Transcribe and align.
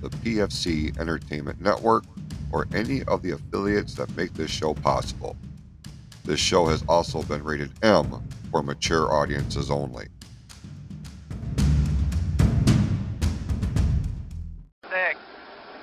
the 0.00 0.08
PFC 0.08 0.98
Entertainment 0.98 1.60
Network 1.60 2.04
or 2.52 2.66
any 2.74 3.02
of 3.04 3.22
the 3.22 3.32
affiliates 3.32 3.94
that 3.94 4.14
make 4.16 4.32
this 4.34 4.50
show 4.50 4.74
possible. 4.74 5.36
This 6.24 6.40
show 6.40 6.66
has 6.66 6.84
also 6.88 7.22
been 7.22 7.42
rated 7.42 7.70
M 7.82 8.22
for 8.50 8.62
mature 8.62 9.12
audiences 9.12 9.70
only. 9.70 10.08
six, 14.96 15.18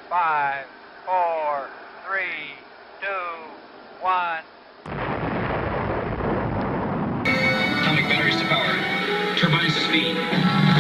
five, 0.10 0.66
four, 1.06 1.68
three, 2.08 2.56
two, 3.00 3.08
one. 4.02 4.42
Atomic 7.26 8.06
batteries 8.10 8.38
to 8.38 8.46
power. 8.46 9.36
Turbines 9.38 9.76
to 9.76 9.82
speed. 9.82 10.73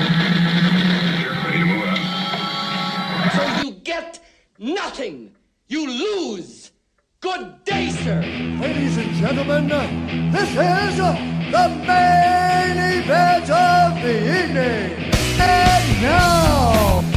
Nothing. 4.63 5.35
You 5.67 5.87
lose. 5.87 6.71
Good 7.19 7.63
day, 7.65 7.89
sir. 7.89 8.21
Ladies 8.61 8.97
and 8.97 9.11
gentlemen, 9.15 9.67
this 10.31 10.49
is 10.49 10.97
the 10.97 11.69
main 11.87 12.77
event 13.01 13.49
of 13.49 14.01
the 14.01 14.15
evening. 14.39 15.11
And 15.39 16.01
now, 16.01 17.12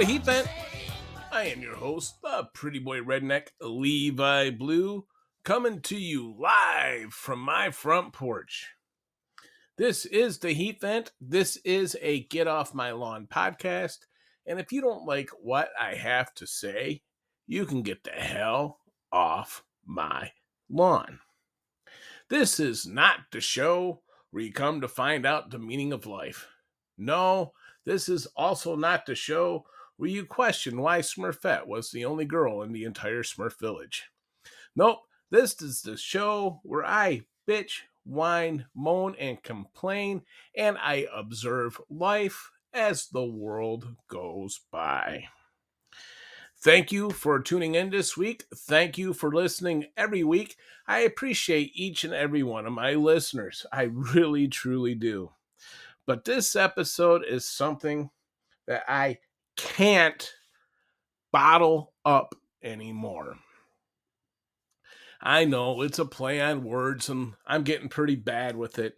the 0.00 0.06
Heat 0.06 0.24
Vent. 0.24 0.48
I 1.30 1.44
am 1.48 1.60
your 1.60 1.76
host, 1.76 2.22
the 2.22 2.48
pretty 2.54 2.78
boy 2.78 3.00
redneck 3.00 3.48
Levi 3.60 4.48
Blue, 4.48 5.04
coming 5.44 5.82
to 5.82 5.96
you 5.98 6.34
live 6.38 7.12
from 7.12 7.38
my 7.40 7.70
front 7.70 8.14
porch. 8.14 8.70
This 9.76 10.06
is 10.06 10.38
the 10.38 10.52
Heat 10.52 10.80
Vent. 10.80 11.12
This 11.20 11.56
is 11.66 11.98
a 12.00 12.24
Get 12.28 12.46
Off 12.46 12.72
My 12.72 12.92
Lawn 12.92 13.28
podcast. 13.30 13.98
And 14.46 14.58
if 14.58 14.72
you 14.72 14.80
don't 14.80 15.04
like 15.04 15.28
what 15.42 15.68
I 15.78 15.96
have 15.96 16.32
to 16.36 16.46
say, 16.46 17.02
you 17.46 17.66
can 17.66 17.82
get 17.82 18.02
the 18.02 18.12
hell 18.12 18.78
off 19.12 19.64
my 19.84 20.30
lawn. 20.70 21.18
This 22.30 22.58
is 22.58 22.86
not 22.86 23.18
the 23.32 23.42
show 23.42 24.00
where 24.30 24.44
you 24.44 24.50
come 24.50 24.80
to 24.80 24.88
find 24.88 25.26
out 25.26 25.50
the 25.50 25.58
meaning 25.58 25.92
of 25.92 26.06
life. 26.06 26.48
No, 26.96 27.52
this 27.84 28.08
is 28.08 28.26
also 28.34 28.76
not 28.76 29.04
the 29.04 29.14
show 29.14 29.66
where 30.00 30.08
you 30.08 30.24
question 30.24 30.80
why 30.80 31.00
Smurfette 31.00 31.66
was 31.66 31.90
the 31.90 32.06
only 32.06 32.24
girl 32.24 32.62
in 32.62 32.72
the 32.72 32.84
entire 32.84 33.22
Smurf 33.22 33.58
village. 33.58 34.04
Nope, 34.74 35.00
this 35.30 35.60
is 35.60 35.82
the 35.82 35.98
show 35.98 36.60
where 36.62 36.86
I 36.86 37.26
bitch, 37.46 37.80
whine, 38.04 38.64
moan, 38.74 39.14
and 39.20 39.42
complain, 39.42 40.22
and 40.56 40.78
I 40.80 41.06
observe 41.14 41.78
life 41.90 42.50
as 42.72 43.08
the 43.08 43.26
world 43.26 43.94
goes 44.08 44.62
by. 44.70 45.24
Thank 46.56 46.92
you 46.92 47.10
for 47.10 47.38
tuning 47.38 47.74
in 47.74 47.90
this 47.90 48.16
week. 48.16 48.44
Thank 48.56 48.96
you 48.96 49.12
for 49.12 49.30
listening 49.30 49.88
every 49.98 50.24
week. 50.24 50.56
I 50.86 51.00
appreciate 51.00 51.72
each 51.74 52.04
and 52.04 52.14
every 52.14 52.42
one 52.42 52.64
of 52.64 52.72
my 52.72 52.94
listeners. 52.94 53.66
I 53.70 53.82
really, 53.82 54.48
truly 54.48 54.94
do. 54.94 55.32
But 56.06 56.24
this 56.24 56.56
episode 56.56 57.22
is 57.22 57.44
something 57.46 58.08
that 58.66 58.84
I 58.88 59.18
can't 59.56 60.30
bottle 61.32 61.92
up 62.04 62.34
anymore. 62.62 63.36
I 65.20 65.44
know 65.44 65.82
it's 65.82 65.98
a 65.98 66.04
play 66.04 66.40
on 66.40 66.64
words 66.64 67.08
and 67.08 67.34
I'm 67.46 67.62
getting 67.62 67.88
pretty 67.88 68.16
bad 68.16 68.56
with 68.56 68.78
it. 68.78 68.94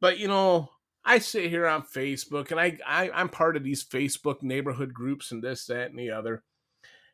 But 0.00 0.18
you 0.18 0.28
know, 0.28 0.70
I 1.04 1.18
sit 1.18 1.50
here 1.50 1.66
on 1.66 1.82
Facebook 1.82 2.50
and 2.50 2.60
I, 2.60 2.78
I 2.86 3.10
I'm 3.10 3.28
part 3.28 3.56
of 3.56 3.64
these 3.64 3.84
Facebook 3.84 4.42
neighborhood 4.42 4.92
groups 4.92 5.32
and 5.32 5.42
this, 5.42 5.66
that, 5.66 5.90
and 5.90 5.98
the 5.98 6.10
other. 6.10 6.44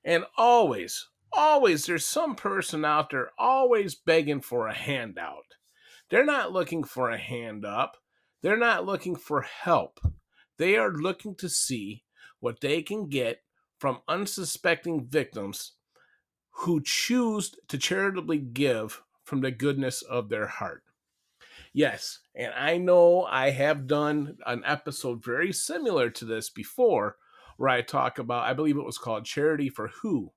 And 0.05 0.25
always, 0.37 1.09
always 1.33 1.87
there's 1.87 2.05
some 2.05 2.35
person 2.35 2.85
out 2.85 3.11
there 3.11 3.31
always 3.39 3.95
begging 3.95 4.41
for 4.41 4.67
a 4.67 4.75
handout. 4.75 5.55
They're 6.11 6.25
not 6.25 6.53
looking 6.53 6.85
for 6.85 7.11
a 7.11 7.19
hand 7.19 7.65
up. 7.65 7.97
They're 8.43 8.57
not 8.57 8.87
looking 8.87 9.17
for 9.17 9.43
help. 9.43 9.99
They 10.59 10.77
are 10.77 10.93
looking 10.93 11.35
to 11.37 11.49
see 11.49 12.05
what 12.41 12.61
they 12.61 12.83
can 12.83 13.09
get 13.09 13.43
from 13.79 14.01
unsuspecting 14.09 15.07
victims 15.07 15.73
who 16.51 16.81
choose 16.83 17.55
to 17.69 17.79
charitably 17.79 18.39
give 18.39 19.03
from 19.25 19.41
the 19.41 19.51
goodness 19.51 20.03
of 20.03 20.29
their 20.29 20.47
heart. 20.47 20.83
Yes, 21.73 22.21
and 22.35 22.55
I 22.55 22.79
know 22.79 23.25
I 23.25 23.51
have 23.51 23.87
done 23.87 24.39
an 24.47 24.63
episode 24.65 25.23
very 25.23 25.53
similar 25.53 26.09
to 26.11 26.25
this 26.25 26.49
before 26.49 27.17
where 27.59 27.69
I 27.69 27.83
talk 27.83 28.19
about, 28.19 28.45
I 28.45 28.55
believe 28.55 28.79
it 28.79 28.85
was 28.85 28.99
called 28.99 29.27
Charity 29.27 29.69
for 29.69 29.89
Who, 29.89 30.33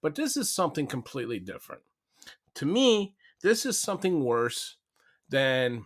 but 0.00 0.14
this 0.14 0.36
is 0.36 0.52
something 0.52 0.86
completely 0.86 1.40
different. 1.40 1.82
To 2.54 2.66
me, 2.66 3.14
this 3.42 3.66
is 3.66 3.78
something 3.78 4.24
worse 4.24 4.76
than 5.28 5.84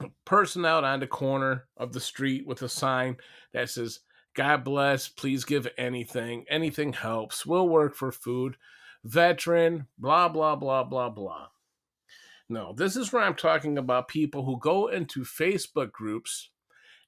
a 0.00 0.08
person 0.24 0.64
out 0.66 0.84
on 0.84 1.00
the 1.00 1.06
corner 1.06 1.64
of 1.76 1.92
the 1.92 2.00
street 2.00 2.46
with 2.46 2.60
a 2.62 2.68
sign 2.68 3.16
that 3.52 3.70
says, 3.70 4.00
God 4.34 4.64
bless, 4.64 5.08
please 5.08 5.44
give 5.44 5.68
anything. 5.78 6.44
Anything 6.48 6.92
helps. 6.92 7.46
We'll 7.46 7.68
work 7.68 7.94
for 7.94 8.10
food. 8.10 8.56
Veteran, 9.04 9.86
blah, 9.98 10.28
blah, 10.28 10.56
blah, 10.56 10.82
blah, 10.82 11.10
blah. 11.10 11.48
No, 12.48 12.72
this 12.76 12.96
is 12.96 13.12
where 13.12 13.22
I'm 13.22 13.36
talking 13.36 13.78
about 13.78 14.08
people 14.08 14.44
who 14.44 14.58
go 14.58 14.88
into 14.88 15.24
Facebook 15.24 15.92
groups 15.92 16.50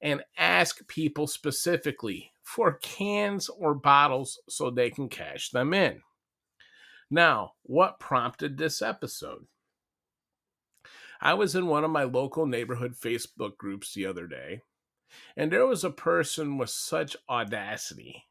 and 0.01 0.23
ask 0.39 0.87
people 0.89 1.27
specifically 1.27 2.33
for 2.43 2.75
cans 2.75 3.49
or 3.49 3.75
bottles 3.75 4.41
so 4.49 4.71
they 4.71 4.91
can 4.91 5.09
cash 5.09 5.51
them 5.51 5.75
in. 5.75 6.01
Now, 7.11 7.53
what 7.63 7.99
prompted 7.99 8.57
this 8.57 8.83
episode? 8.83 9.47
I 11.21 11.35
was 11.35 11.55
in 11.55 11.67
one 11.67 11.85
of 11.85 11.91
my 11.91 12.05
local 12.05 12.47
neighborhood 12.47 12.95
Facebook 12.95 13.57
groups 13.57 13.95
the 13.95 14.07
other 14.07 14.27
day, 14.27 14.63
and 15.37 15.51
there 15.51 15.67
was 15.67 15.85
a 15.85 15.91
person 15.91 16.59
with 16.59 16.71
such 16.71 17.17
audacity, 17.29 18.25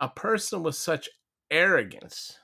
a 0.00 0.08
person 0.08 0.62
with 0.62 0.74
such 0.74 1.08
arrogance, 1.50 2.38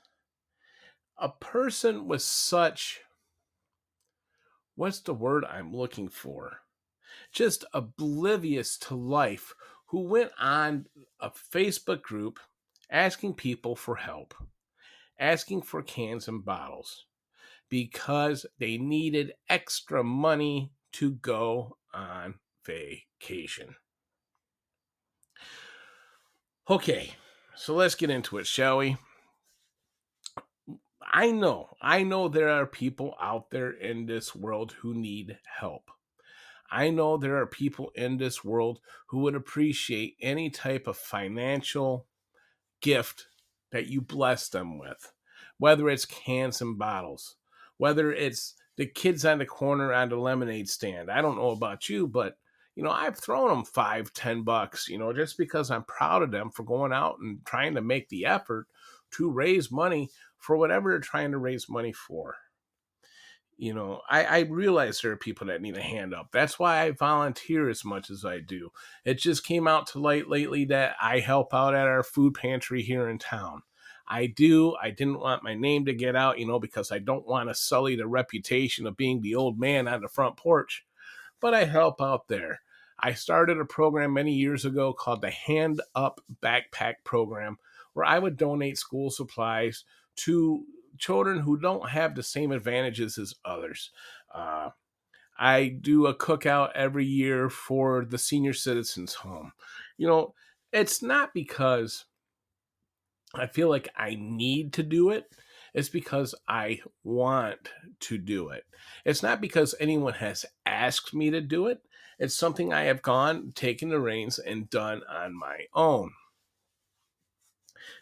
a 1.17 1.29
person 1.29 2.07
with 2.07 2.21
such 2.21 3.01
what's 4.75 5.01
the 5.01 5.13
word 5.13 5.43
I'm 5.43 5.75
looking 5.75 6.07
for? 6.07 6.59
Just 7.33 7.65
oblivious 7.73 8.77
to 8.77 8.95
life, 8.95 9.53
who 9.87 10.03
went 10.03 10.31
on 10.39 10.85
a 11.19 11.29
Facebook 11.29 12.01
group 12.01 12.39
asking 12.89 13.33
people 13.33 13.75
for 13.75 13.97
help, 13.97 14.33
asking 15.19 15.63
for 15.63 15.81
cans 15.81 16.27
and 16.27 16.45
bottles 16.45 17.05
because 17.67 18.45
they 18.57 18.77
needed 18.77 19.33
extra 19.49 20.03
money 20.03 20.71
to 20.93 21.11
go 21.11 21.77
on 21.93 22.35
vacation. 22.65 23.08
Okay, 26.69 27.13
so 27.55 27.73
let's 27.73 27.95
get 27.95 28.09
into 28.09 28.37
it, 28.37 28.45
shall 28.45 28.77
we? 28.77 28.97
I 31.11 31.31
know, 31.31 31.69
I 31.81 32.03
know 32.03 32.27
there 32.27 32.49
are 32.49 32.67
people 32.67 33.15
out 33.19 33.49
there 33.49 33.71
in 33.71 34.05
this 34.05 34.35
world 34.35 34.73
who 34.73 34.93
need 34.93 35.39
help. 35.59 35.89
I 36.71 36.91
know 36.91 37.17
there 37.17 37.37
are 37.37 37.47
people 37.47 37.91
in 37.95 38.17
this 38.17 38.43
world 38.43 38.79
who 39.07 39.19
would 39.19 39.33
appreciate 39.35 40.17
any 40.21 40.51
type 40.51 40.85
of 40.85 40.97
financial 40.97 42.05
gift 42.81 43.25
that 43.71 43.87
you 43.87 44.01
bless 44.01 44.49
them 44.49 44.77
with, 44.77 45.11
whether 45.57 45.89
it's 45.89 46.05
cans 46.05 46.61
and 46.61 46.77
bottles, 46.77 47.37
whether 47.77 48.11
it's 48.11 48.53
the 48.77 48.85
kids 48.85 49.25
on 49.25 49.39
the 49.39 49.45
corner 49.45 49.91
on 49.91 50.09
the 50.09 50.15
lemonade 50.15 50.69
stand. 50.69 51.09
I 51.09 51.21
don't 51.21 51.37
know 51.37 51.49
about 51.49 51.89
you, 51.89 52.07
but 52.07 52.37
you 52.79 52.85
know, 52.85 52.91
I've 52.91 53.17
thrown 53.17 53.49
them 53.49 53.65
five, 53.65 54.13
ten 54.13 54.43
bucks, 54.43 54.87
you 54.87 54.97
know, 54.97 55.11
just 55.11 55.37
because 55.37 55.69
I'm 55.69 55.83
proud 55.83 56.23
of 56.23 56.31
them 56.31 56.49
for 56.49 56.63
going 56.63 56.93
out 56.93 57.17
and 57.19 57.45
trying 57.45 57.75
to 57.75 57.81
make 57.81 58.07
the 58.07 58.25
effort 58.25 58.67
to 59.11 59.29
raise 59.29 59.69
money 59.69 60.09
for 60.37 60.55
whatever 60.55 60.91
they're 60.91 60.99
trying 60.99 61.31
to 61.31 61.39
raise 61.39 61.67
money 61.67 61.91
for. 61.91 62.37
You 63.57 63.73
know, 63.73 63.99
I, 64.09 64.23
I 64.23 64.39
realize 64.43 65.01
there 65.01 65.11
are 65.11 65.17
people 65.17 65.47
that 65.47 65.61
need 65.61 65.75
a 65.75 65.81
hand 65.81 66.13
up. 66.13 66.29
That's 66.31 66.57
why 66.57 66.83
I 66.83 66.91
volunteer 66.91 67.67
as 67.67 67.83
much 67.83 68.09
as 68.09 68.23
I 68.23 68.39
do. 68.39 68.69
It 69.03 69.15
just 69.15 69.45
came 69.45 69.67
out 69.67 69.87
to 69.87 69.99
light 69.99 70.29
lately 70.29 70.63
that 70.67 70.95
I 71.01 71.19
help 71.19 71.53
out 71.53 71.75
at 71.75 71.85
our 71.85 72.01
food 72.03 72.33
pantry 72.33 72.81
here 72.81 73.09
in 73.09 73.17
town. 73.17 73.63
I 74.07 74.27
do. 74.27 74.77
I 74.81 74.91
didn't 74.91 75.19
want 75.19 75.43
my 75.43 75.53
name 75.53 75.83
to 75.83 75.93
get 75.93 76.15
out, 76.15 76.39
you 76.39 76.47
know, 76.47 76.61
because 76.61 76.93
I 76.93 76.99
don't 76.99 77.27
want 77.27 77.49
to 77.49 77.55
sully 77.55 77.97
the 77.97 78.07
reputation 78.07 78.87
of 78.87 78.95
being 78.95 79.19
the 79.19 79.35
old 79.35 79.59
man 79.59 79.85
on 79.89 79.99
the 79.99 80.07
front 80.07 80.37
porch. 80.37 80.85
But 81.41 81.53
I 81.53 81.65
help 81.65 82.01
out 82.01 82.29
there. 82.29 82.61
I 83.01 83.13
started 83.13 83.59
a 83.59 83.65
program 83.65 84.13
many 84.13 84.33
years 84.33 84.65
ago 84.65 84.93
called 84.93 85.21
the 85.21 85.29
Hand 85.29 85.81
Up 85.95 86.21
Backpack 86.41 86.95
Program, 87.03 87.57
where 87.93 88.05
I 88.05 88.19
would 88.19 88.37
donate 88.37 88.77
school 88.77 89.09
supplies 89.09 89.85
to 90.17 90.65
children 90.97 91.39
who 91.39 91.57
don't 91.57 91.89
have 91.89 92.15
the 92.15 92.23
same 92.23 92.51
advantages 92.51 93.17
as 93.17 93.35
others. 93.45 93.91
Uh, 94.33 94.69
I 95.39 95.69
do 95.69 96.07
a 96.07 96.13
cookout 96.13 96.71
every 96.75 97.05
year 97.05 97.49
for 97.49 98.03
the 98.03 98.17
senior 98.17 98.53
citizens 98.53 99.13
home. 99.13 99.53
You 99.97 100.07
know, 100.07 100.33
it's 100.73 101.01
not 101.01 101.33
because 101.33 102.05
I 103.33 103.47
feel 103.47 103.69
like 103.69 103.87
I 103.95 104.17
need 104.19 104.73
to 104.73 104.83
do 104.83 105.11
it. 105.11 105.25
It's 105.73 105.89
because 105.89 106.35
I 106.47 106.81
want 107.03 107.69
to 108.01 108.17
do 108.17 108.49
it. 108.49 108.63
It's 109.05 109.23
not 109.23 109.39
because 109.39 109.75
anyone 109.79 110.13
has 110.13 110.45
asked 110.65 111.13
me 111.13 111.29
to 111.29 111.41
do 111.41 111.67
it. 111.67 111.79
It's 112.19 112.35
something 112.35 112.73
I 112.73 112.83
have 112.83 113.01
gone, 113.01 113.53
taken 113.55 113.89
the 113.89 113.99
reins, 113.99 114.39
and 114.39 114.69
done 114.69 115.01
on 115.09 115.33
my 115.33 115.65
own. 115.73 116.11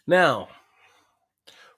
Now, 0.08 0.50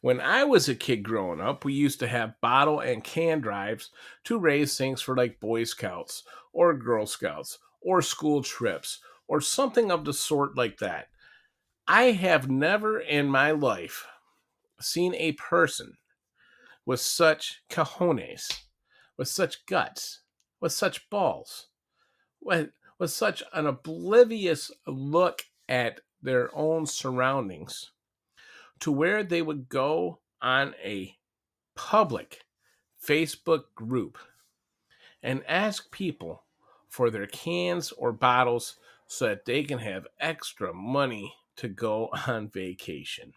when 0.02 0.22
I 0.22 0.46
was 0.46 0.70
a 0.70 0.76
kid 0.76 1.04
growing 1.04 1.42
up, 1.42 1.66
we 1.66 1.74
used 1.74 2.00
to 2.00 2.08
have 2.08 2.40
bottle 2.40 2.80
and 2.80 3.04
can 3.04 3.42
drives 3.42 3.92
to 4.24 4.40
raise 4.40 4.78
things 4.78 5.02
for 5.02 5.16
like 5.16 5.42
Boy 5.42 5.66
Scouts 5.66 6.24
or 6.54 6.74
Girl 6.74 7.06
Scouts 7.06 7.60
or 7.82 8.02
school 8.02 8.42
trips 8.42 9.00
or 9.28 9.42
something 9.42 9.92
of 9.92 10.06
the 10.06 10.14
sort 10.14 10.56
like 10.56 10.78
that. 10.78 11.10
I 11.88 12.12
have 12.12 12.50
never 12.50 13.00
in 13.00 13.28
my 13.28 13.52
life 13.52 14.08
seen 14.80 15.14
a 15.16 15.34
person 15.34 15.98
with 16.86 17.02
such 17.02 17.62
cojones, 17.70 18.48
with 19.18 19.28
such 19.28 19.66
guts, 19.66 20.22
with 20.62 20.72
such 20.72 21.10
balls, 21.10 21.69
with, 22.42 22.70
with 22.98 23.12
such 23.12 23.44
an 23.54 23.66
oblivious 23.66 24.72
look 24.88 25.44
at 25.68 26.02
their 26.22 26.56
own 26.56 26.86
surroundings 26.86 27.92
to 28.80 28.92
where 28.92 29.24
they 29.24 29.42
would 29.42 29.70
go 29.70 30.20
on 30.42 30.74
a 30.84 31.16
public 31.76 32.44
Facebook 33.06 33.64
group 33.76 34.18
and 35.22 35.44
ask 35.48 35.92
people 35.92 36.44
for 36.88 37.10
their 37.10 37.28
cans 37.28 37.92
or 37.92 38.12
bottles 38.12 38.78
so 39.08 39.28
that 39.28 39.46
they 39.46 39.64
can 39.64 39.80
have 39.80 40.08
extra 40.20 40.74
money 40.74 41.34
to 41.56 41.68
go 41.68 42.10
on 42.28 42.50
vacation. 42.50 43.34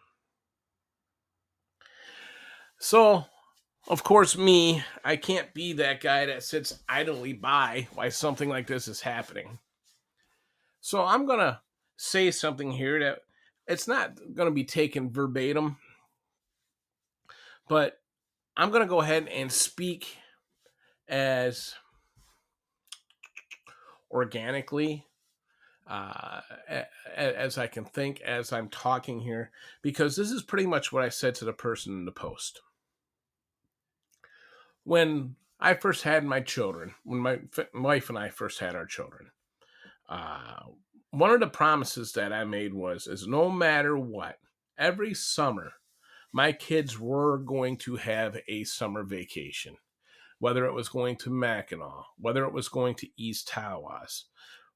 So, 2.78 3.26
of 3.88 4.04
course, 4.04 4.36
me, 4.36 4.84
I 5.04 5.16
can't 5.16 5.52
be 5.54 5.72
that 5.74 6.00
guy 6.00 6.26
that 6.26 6.42
sits 6.42 6.80
idly 6.88 7.32
by 7.32 7.88
while 7.94 8.10
something 8.10 8.48
like 8.48 8.66
this 8.66 8.88
is 8.88 9.00
happening. 9.00 9.58
So, 10.80 11.04
I'm 11.04 11.26
going 11.26 11.40
to 11.40 11.60
say 11.96 12.30
something 12.30 12.72
here 12.72 13.00
that 13.00 13.22
it's 13.66 13.86
not 13.86 14.16
going 14.34 14.48
to 14.48 14.54
be 14.54 14.64
taken 14.64 15.10
verbatim, 15.10 15.76
but 17.68 18.00
I'm 18.56 18.70
going 18.70 18.82
to 18.82 18.88
go 18.88 19.00
ahead 19.00 19.28
and 19.28 19.50
speak 19.50 20.16
as 21.08 21.74
organically 24.10 25.06
uh, 25.88 26.40
as 27.16 27.58
I 27.58 27.66
can 27.66 27.84
think 27.84 28.20
as 28.20 28.52
I'm 28.52 28.68
talking 28.68 29.20
here, 29.20 29.50
because 29.82 30.16
this 30.16 30.30
is 30.30 30.42
pretty 30.42 30.66
much 30.66 30.92
what 30.92 31.04
I 31.04 31.08
said 31.08 31.34
to 31.36 31.44
the 31.44 31.52
person 31.52 31.92
in 31.92 32.04
the 32.04 32.12
post. 32.12 32.60
When 34.84 35.36
I 35.60 35.74
first 35.74 36.02
had 36.02 36.24
my 36.24 36.40
children, 36.40 36.94
when 37.04 37.20
my 37.20 37.38
wife 37.74 38.08
and 38.08 38.18
I 38.18 38.28
first 38.30 38.58
had 38.58 38.74
our 38.74 38.86
children, 38.86 39.30
uh, 40.08 40.60
one 41.10 41.30
of 41.30 41.40
the 41.40 41.46
promises 41.46 42.12
that 42.12 42.32
I 42.32 42.44
made 42.44 42.74
was 42.74 43.06
is 43.06 43.26
no 43.26 43.50
matter 43.50 43.96
what, 43.96 44.38
every 44.78 45.14
summer 45.14 45.72
my 46.32 46.52
kids 46.52 46.98
were 46.98 47.38
going 47.38 47.76
to 47.76 47.96
have 47.96 48.38
a 48.48 48.64
summer 48.64 49.04
vacation. 49.04 49.76
Whether 50.38 50.64
it 50.64 50.72
was 50.72 50.88
going 50.88 51.16
to 51.18 51.30
Mackinac, 51.30 52.06
whether 52.18 52.44
it 52.44 52.52
was 52.52 52.68
going 52.68 52.96
to 52.96 53.08
East 53.16 53.48
Tawas, 53.48 54.24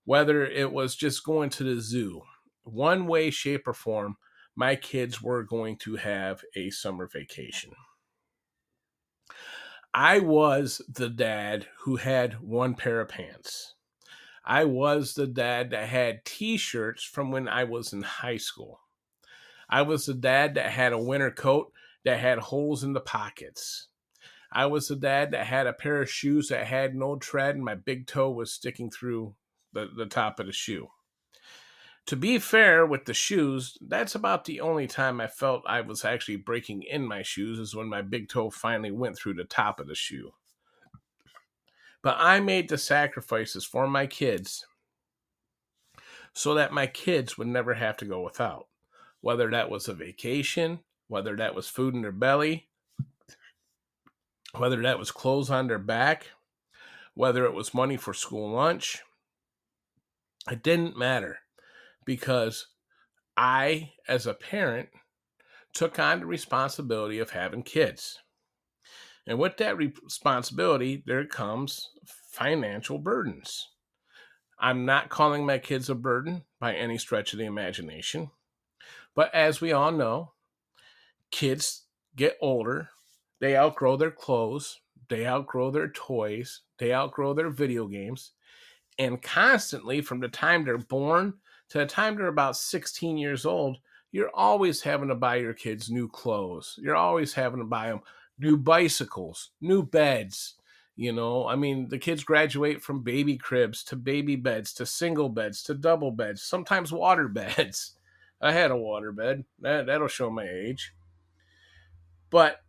whether 0.04 0.46
it 0.46 0.70
was 0.70 0.94
just 0.94 1.24
going 1.24 1.50
to 1.50 1.64
the 1.64 1.80
zoo, 1.80 2.22
one 2.62 3.06
way, 3.06 3.30
shape, 3.30 3.66
or 3.66 3.74
form, 3.74 4.16
my 4.54 4.76
kids 4.76 5.20
were 5.20 5.42
going 5.42 5.76
to 5.78 5.96
have 5.96 6.42
a 6.54 6.70
summer 6.70 7.08
vacation. 7.12 7.72
I 9.98 10.18
was 10.18 10.82
the 10.90 11.08
dad 11.08 11.68
who 11.78 11.96
had 11.96 12.42
one 12.42 12.74
pair 12.74 13.00
of 13.00 13.08
pants. 13.08 13.76
I 14.44 14.66
was 14.66 15.14
the 15.14 15.26
dad 15.26 15.70
that 15.70 15.88
had 15.88 16.22
t 16.26 16.58
shirts 16.58 17.02
from 17.02 17.30
when 17.30 17.48
I 17.48 17.64
was 17.64 17.94
in 17.94 18.02
high 18.02 18.36
school. 18.36 18.80
I 19.70 19.80
was 19.80 20.04
the 20.04 20.12
dad 20.12 20.56
that 20.56 20.70
had 20.70 20.92
a 20.92 20.98
winter 20.98 21.30
coat 21.30 21.72
that 22.04 22.20
had 22.20 22.38
holes 22.38 22.84
in 22.84 22.92
the 22.92 23.00
pockets. 23.00 23.88
I 24.52 24.66
was 24.66 24.86
the 24.86 24.96
dad 24.96 25.30
that 25.30 25.46
had 25.46 25.66
a 25.66 25.72
pair 25.72 26.02
of 26.02 26.10
shoes 26.10 26.48
that 26.48 26.66
had 26.66 26.94
no 26.94 27.16
tread 27.16 27.54
and 27.54 27.64
my 27.64 27.74
big 27.74 28.06
toe 28.06 28.30
was 28.30 28.52
sticking 28.52 28.90
through 28.90 29.34
the, 29.72 29.88
the 29.96 30.04
top 30.04 30.38
of 30.38 30.44
the 30.44 30.52
shoe. 30.52 30.90
To 32.06 32.14
be 32.14 32.38
fair 32.38 32.86
with 32.86 33.04
the 33.04 33.14
shoes, 33.14 33.76
that's 33.80 34.14
about 34.14 34.44
the 34.44 34.60
only 34.60 34.86
time 34.86 35.20
I 35.20 35.26
felt 35.26 35.64
I 35.66 35.80
was 35.80 36.04
actually 36.04 36.36
breaking 36.36 36.84
in 36.84 37.04
my 37.04 37.22
shoes 37.22 37.58
is 37.58 37.74
when 37.74 37.88
my 37.88 38.00
big 38.00 38.28
toe 38.28 38.48
finally 38.48 38.92
went 38.92 39.18
through 39.18 39.34
the 39.34 39.44
top 39.44 39.80
of 39.80 39.88
the 39.88 39.96
shoe. 39.96 40.32
But 42.02 42.16
I 42.20 42.38
made 42.38 42.68
the 42.68 42.78
sacrifices 42.78 43.64
for 43.64 43.88
my 43.88 44.06
kids 44.06 44.64
so 46.32 46.54
that 46.54 46.72
my 46.72 46.86
kids 46.86 47.36
would 47.36 47.48
never 47.48 47.74
have 47.74 47.96
to 47.96 48.04
go 48.04 48.20
without. 48.20 48.68
Whether 49.20 49.50
that 49.50 49.68
was 49.68 49.88
a 49.88 49.94
vacation, 49.94 50.78
whether 51.08 51.34
that 51.34 51.56
was 51.56 51.68
food 51.68 51.94
in 51.94 52.02
their 52.02 52.12
belly, 52.12 52.68
whether 54.54 54.80
that 54.82 55.00
was 55.00 55.10
clothes 55.10 55.50
on 55.50 55.66
their 55.66 55.80
back, 55.80 56.28
whether 57.14 57.44
it 57.46 57.54
was 57.54 57.74
money 57.74 57.96
for 57.96 58.14
school 58.14 58.52
lunch, 58.52 59.02
it 60.48 60.62
didn't 60.62 60.96
matter 60.96 61.40
because 62.06 62.68
I, 63.36 63.92
as 64.08 64.26
a 64.26 64.32
parent, 64.32 64.88
took 65.74 65.98
on 65.98 66.20
the 66.20 66.26
responsibility 66.26 67.18
of 67.18 67.30
having 67.30 67.62
kids. 67.62 68.18
And 69.26 69.38
with 69.38 69.58
that 69.58 69.76
responsibility, 69.76 71.02
there 71.04 71.26
comes 71.26 71.90
financial 72.30 72.98
burdens. 72.98 73.68
I'm 74.58 74.86
not 74.86 75.10
calling 75.10 75.44
my 75.44 75.58
kids 75.58 75.90
a 75.90 75.94
burden 75.94 76.44
by 76.60 76.74
any 76.74 76.96
stretch 76.96 77.34
of 77.34 77.38
the 77.38 77.44
imagination. 77.44 78.30
But 79.14 79.34
as 79.34 79.60
we 79.60 79.72
all 79.72 79.92
know, 79.92 80.32
kids 81.30 81.84
get 82.14 82.38
older, 82.40 82.88
they 83.40 83.56
outgrow 83.56 83.96
their 83.96 84.10
clothes, 84.10 84.80
they 85.08 85.26
outgrow 85.26 85.70
their 85.70 85.88
toys, 85.88 86.62
they 86.78 86.94
outgrow 86.94 87.34
their 87.34 87.50
video 87.50 87.86
games, 87.86 88.32
and 88.98 89.20
constantly 89.20 90.00
from 90.00 90.20
the 90.20 90.28
time 90.28 90.64
they're 90.64 90.78
born 90.78 91.34
to 91.70 91.78
the 91.78 91.86
time 91.86 92.16
they're 92.16 92.28
about 92.28 92.56
16 92.56 93.18
years 93.18 93.44
old, 93.44 93.78
you're 94.12 94.34
always 94.34 94.80
having 94.80 95.08
to 95.08 95.14
buy 95.14 95.36
your 95.36 95.52
kids 95.52 95.90
new 95.90 96.08
clothes. 96.08 96.78
You're 96.80 96.96
always 96.96 97.34
having 97.34 97.58
to 97.58 97.66
buy 97.66 97.88
them 97.88 98.00
new 98.38 98.56
bicycles, 98.56 99.50
new 99.60 99.82
beds. 99.82 100.54
You 100.94 101.12
know, 101.12 101.46
I 101.46 101.56
mean, 101.56 101.88
the 101.88 101.98
kids 101.98 102.24
graduate 102.24 102.82
from 102.82 103.02
baby 103.02 103.36
cribs 103.36 103.84
to 103.84 103.96
baby 103.96 104.36
beds 104.36 104.72
to 104.74 104.86
single 104.86 105.28
beds 105.28 105.62
to 105.64 105.74
double 105.74 106.10
beds, 106.10 106.42
sometimes 106.42 106.92
water 106.92 107.28
beds. 107.28 107.92
I 108.40 108.52
had 108.52 108.70
a 108.70 108.76
water 108.76 109.12
bed. 109.12 109.44
That, 109.60 109.86
that'll 109.86 110.08
show 110.08 110.30
my 110.30 110.48
age. 110.48 110.94
But 112.30 112.60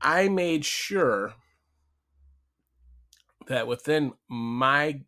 I 0.00 0.28
made 0.28 0.64
sure 0.64 1.34
that 3.46 3.66
within 3.66 4.12
my 4.28 5.02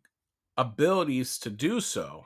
abilities 0.57 1.37
to 1.39 1.49
do 1.49 1.79
so 1.79 2.25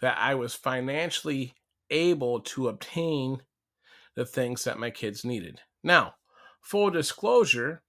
that 0.00 0.16
I 0.18 0.34
was 0.34 0.54
financially 0.54 1.54
able 1.90 2.40
to 2.40 2.68
obtain 2.68 3.42
the 4.14 4.26
things 4.26 4.64
that 4.64 4.78
my 4.78 4.90
kids 4.90 5.24
needed. 5.24 5.60
Now, 5.82 6.14
full 6.60 6.90
disclosure, 6.90 7.82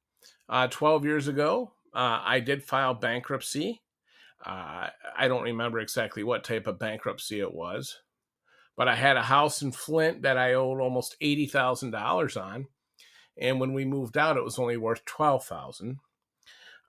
uh, 0.47 0.67
12 0.67 1.05
years 1.05 1.27
ago, 1.27 1.73
uh, 1.93 2.21
I 2.23 2.39
did 2.39 2.63
file 2.63 2.93
bankruptcy. 2.93 3.81
Uh, 4.45 4.89
I 5.17 5.27
don't 5.27 5.43
remember 5.43 5.79
exactly 5.79 6.23
what 6.23 6.43
type 6.43 6.67
of 6.67 6.79
bankruptcy 6.79 7.39
it 7.39 7.53
was, 7.53 7.99
but 8.77 8.87
I 8.87 8.95
had 8.95 9.17
a 9.17 9.23
house 9.23 9.61
in 9.61 9.71
Flint 9.71 10.21
that 10.21 10.37
I 10.37 10.53
owed 10.53 10.79
almost 10.79 11.15
$80,000 11.21 12.41
on. 12.41 12.67
And 13.37 13.59
when 13.59 13.73
we 13.73 13.85
moved 13.85 14.17
out, 14.17 14.37
it 14.37 14.43
was 14.43 14.59
only 14.59 14.77
worth 14.77 15.05
12000 15.05 15.99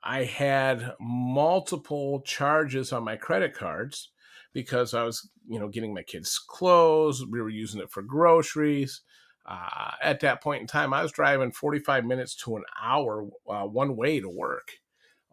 I 0.03 0.25
had 0.25 0.95
multiple 0.99 2.23
charges 2.23 2.93
on 2.93 3.05
my 3.05 3.17
credit 3.17 3.55
cards 3.55 4.11
because 4.53 4.95
I 4.95 5.05
was, 5.05 5.29
you 5.49 5.59
know, 5.59 5.69
getting 5.69 5.95
my 5.95 6.03
kids 6.03 6.39
clothes. 6.39 7.25
We 7.27 7.41
were 7.41 7.49
using 7.51 7.81
it 7.81 7.91
for 7.91 8.03
groceries. 8.03 9.03
Uh, 9.47 9.93
at 10.03 10.21
that 10.21 10.43
point 10.43 10.61
in 10.61 10.67
time, 10.67 10.93
I 10.93 11.03
was 11.03 11.13
driving 11.13 11.53
45 11.53 12.05
minutes 12.05 12.35
to 12.37 12.57
an 12.57 12.65
hour 12.81 13.27
uh, 13.49 13.65
one 13.65 13.97
way 13.97 14.21
to 14.21 14.29
work. 14.29 14.73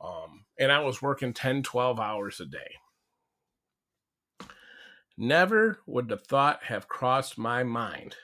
Um, 0.03 0.45
and 0.59 0.71
I 0.71 0.79
was 0.79 1.01
working 1.01 1.33
10, 1.33 1.63
12 1.63 1.99
hours 1.99 2.39
a 2.39 2.45
day. 2.45 2.75
Never 5.17 5.79
would 5.87 6.07
the 6.09 6.17
thought 6.17 6.63
have 6.65 6.87
crossed 6.87 7.37
my 7.37 7.63
mind 7.63 8.15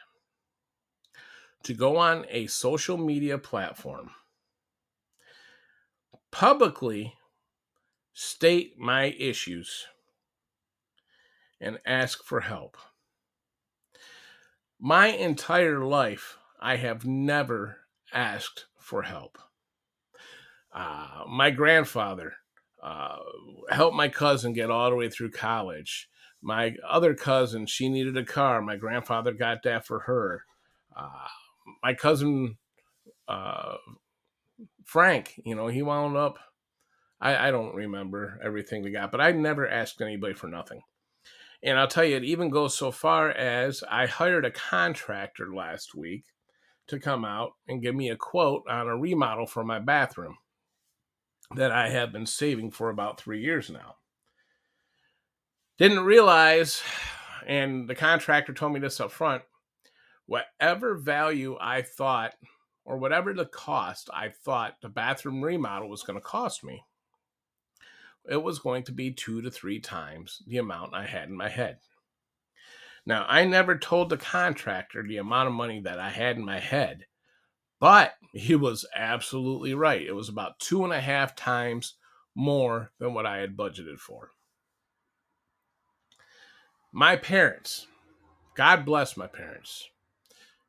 to 1.63 1.73
go 1.73 1.97
on 1.97 2.25
a 2.29 2.45
social 2.47 2.97
media 2.97 3.37
platform, 3.37 4.11
publicly 6.31 7.15
state 8.13 8.77
my 8.77 9.05
issues, 9.05 9.87
and 11.63 11.79
ask 11.85 12.23
for 12.23 12.41
help. 12.41 12.77
My 14.79 15.07
entire 15.07 15.83
life, 15.83 16.37
I 16.59 16.75
have 16.75 17.05
never 17.05 17.77
asked 18.13 18.65
for 18.77 19.03
help. 19.03 19.37
Uh, 20.73 21.23
my 21.29 21.51
grandfather 21.51 22.33
uh, 22.83 23.17
helped 23.69 23.95
my 23.95 24.09
cousin 24.09 24.53
get 24.53 24.69
all 24.69 24.89
the 24.89 24.95
way 24.95 25.09
through 25.09 25.31
college. 25.31 26.09
My 26.41 26.75
other 26.87 27.13
cousin, 27.13 27.65
she 27.65 27.87
needed 27.87 28.17
a 28.17 28.25
car. 28.25 28.61
My 28.61 28.75
grandfather 28.75 29.31
got 29.31 29.63
that 29.63 29.87
for 29.87 29.99
her. 29.99 30.43
Uh, 30.95 31.27
my 31.81 31.93
cousin 31.93 32.57
uh, 33.27 33.75
Frank, 34.83 35.39
you 35.45 35.55
know, 35.55 35.67
he 35.67 35.81
wound 35.81 36.17
up. 36.17 36.39
I, 37.21 37.47
I 37.47 37.51
don't 37.51 37.73
remember 37.73 38.39
everything 38.43 38.83
we 38.83 38.91
got, 38.91 39.11
but 39.11 39.21
I 39.21 39.31
never 39.31 39.67
asked 39.67 40.01
anybody 40.01 40.33
for 40.33 40.47
nothing. 40.47 40.81
And 41.63 41.79
I'll 41.79 41.87
tell 41.87 42.03
you, 42.03 42.17
it 42.17 42.25
even 42.25 42.49
goes 42.49 42.75
so 42.75 42.91
far 42.91 43.29
as 43.31 43.83
I 43.89 44.05
hired 44.05 44.45
a 44.45 44.51
contractor 44.51 45.53
last 45.55 45.95
week 45.95 46.25
to 46.87 46.99
come 46.99 47.23
out 47.23 47.51
and 47.67 47.81
give 47.81 47.95
me 47.95 48.09
a 48.09 48.17
quote 48.17 48.63
on 48.69 48.87
a 48.87 48.97
remodel 48.97 49.45
for 49.45 49.63
my 49.63 49.79
bathroom 49.79 50.35
that 51.55 51.71
I 51.71 51.89
have 51.89 52.11
been 52.11 52.25
saving 52.25 52.71
for 52.71 52.89
about 52.89 53.19
three 53.19 53.41
years 53.41 53.69
now. 53.69 53.95
Didn't 55.77 56.01
realize, 56.01 56.81
and 57.47 57.89
the 57.89 57.95
contractor 57.95 58.53
told 58.53 58.73
me 58.73 58.79
this 58.79 58.99
up 58.99 59.11
front 59.11 59.43
whatever 60.25 60.95
value 60.95 61.57
I 61.59 61.81
thought, 61.81 62.33
or 62.85 62.97
whatever 62.97 63.33
the 63.33 63.45
cost 63.45 64.09
I 64.13 64.29
thought 64.29 64.75
the 64.81 64.89
bathroom 64.89 65.43
remodel 65.43 65.89
was 65.89 66.03
going 66.03 66.17
to 66.17 66.25
cost 66.25 66.63
me, 66.63 66.81
it 68.29 68.41
was 68.41 68.59
going 68.59 68.83
to 68.83 68.91
be 68.91 69.11
two 69.11 69.41
to 69.41 69.51
three 69.51 69.79
times 69.79 70.41
the 70.47 70.57
amount 70.57 70.95
I 70.95 71.05
had 71.05 71.29
in 71.29 71.35
my 71.35 71.49
head. 71.49 71.77
Now, 73.05 73.25
I 73.27 73.43
never 73.45 73.77
told 73.77 74.09
the 74.09 74.17
contractor 74.17 75.03
the 75.03 75.17
amount 75.17 75.47
of 75.47 75.53
money 75.53 75.81
that 75.81 75.99
I 75.99 76.09
had 76.09 76.37
in 76.37 76.45
my 76.45 76.59
head, 76.59 77.05
but 77.79 78.13
he 78.31 78.55
was 78.55 78.85
absolutely 78.95 79.73
right. 79.73 80.01
It 80.01 80.15
was 80.15 80.29
about 80.29 80.59
two 80.59 80.85
and 80.85 80.93
a 80.93 81.01
half 81.01 81.35
times 81.35 81.95
more 82.33 82.91
than 82.99 83.13
what 83.13 83.25
I 83.25 83.37
had 83.37 83.57
budgeted 83.57 83.99
for. 83.99 84.31
My 86.93 87.17
parents, 87.17 87.87
God 88.55 88.85
bless 88.85 89.17
my 89.17 89.27
parents. 89.27 89.89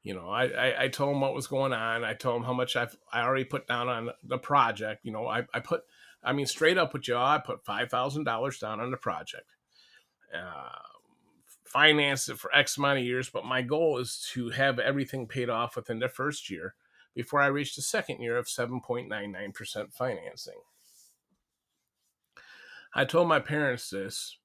You 0.02 0.14
know, 0.14 0.28
I, 0.28 0.44
I, 0.44 0.82
I 0.84 0.88
told 0.88 1.14
them 1.14 1.20
what 1.20 1.34
was 1.34 1.46
going 1.46 1.73
on. 1.73 2.04
I 2.04 2.14
told 2.14 2.37
them 2.37 2.44
how 2.44 2.52
much 2.52 2.76
I've, 2.76 2.96
I 3.12 3.23
already 3.23 3.44
put 3.44 3.66
down 3.66 3.88
on 3.88 4.11
the 4.23 4.38
project. 4.38 5.04
You 5.04 5.12
know, 5.12 5.26
I, 5.26 5.46
I 5.54 5.61
put 5.61 5.82
I 6.25 6.33
mean, 6.33 6.47
straight 6.47 6.78
up 6.78 6.93
with 6.93 7.07
you, 7.07 7.16
I 7.16 7.38
put 7.45 7.64
five 7.64 7.90
thousand 7.90 8.25
dollars 8.25 8.59
down 8.59 8.81
on 8.81 8.90
the 8.90 8.97
project, 8.97 9.52
uh, 10.35 10.78
finance 11.64 12.28
it 12.28 12.38
for 12.38 12.54
X 12.54 12.78
amount 12.78 12.99
of 12.99 13.04
years. 13.04 13.28
But 13.28 13.45
my 13.45 13.62
goal 13.62 13.99
is 13.99 14.26
to 14.33 14.50
have 14.50 14.78
everything 14.78 15.26
paid 15.26 15.50
off 15.50 15.76
within 15.76 15.99
the 15.99 16.09
first 16.09 16.49
year 16.49 16.75
before 17.14 17.40
I 17.40 17.47
reach 17.47 17.76
the 17.76 17.83
second 17.83 18.21
year 18.21 18.37
of 18.37 18.49
seven 18.49 18.81
point 18.81 19.09
nine 19.09 19.33
nine 19.33 19.52
percent 19.52 19.93
financing. 19.93 20.61
I 22.95 23.04
told 23.04 23.28
my 23.28 23.40
parents 23.40 23.90
this, 23.90 24.38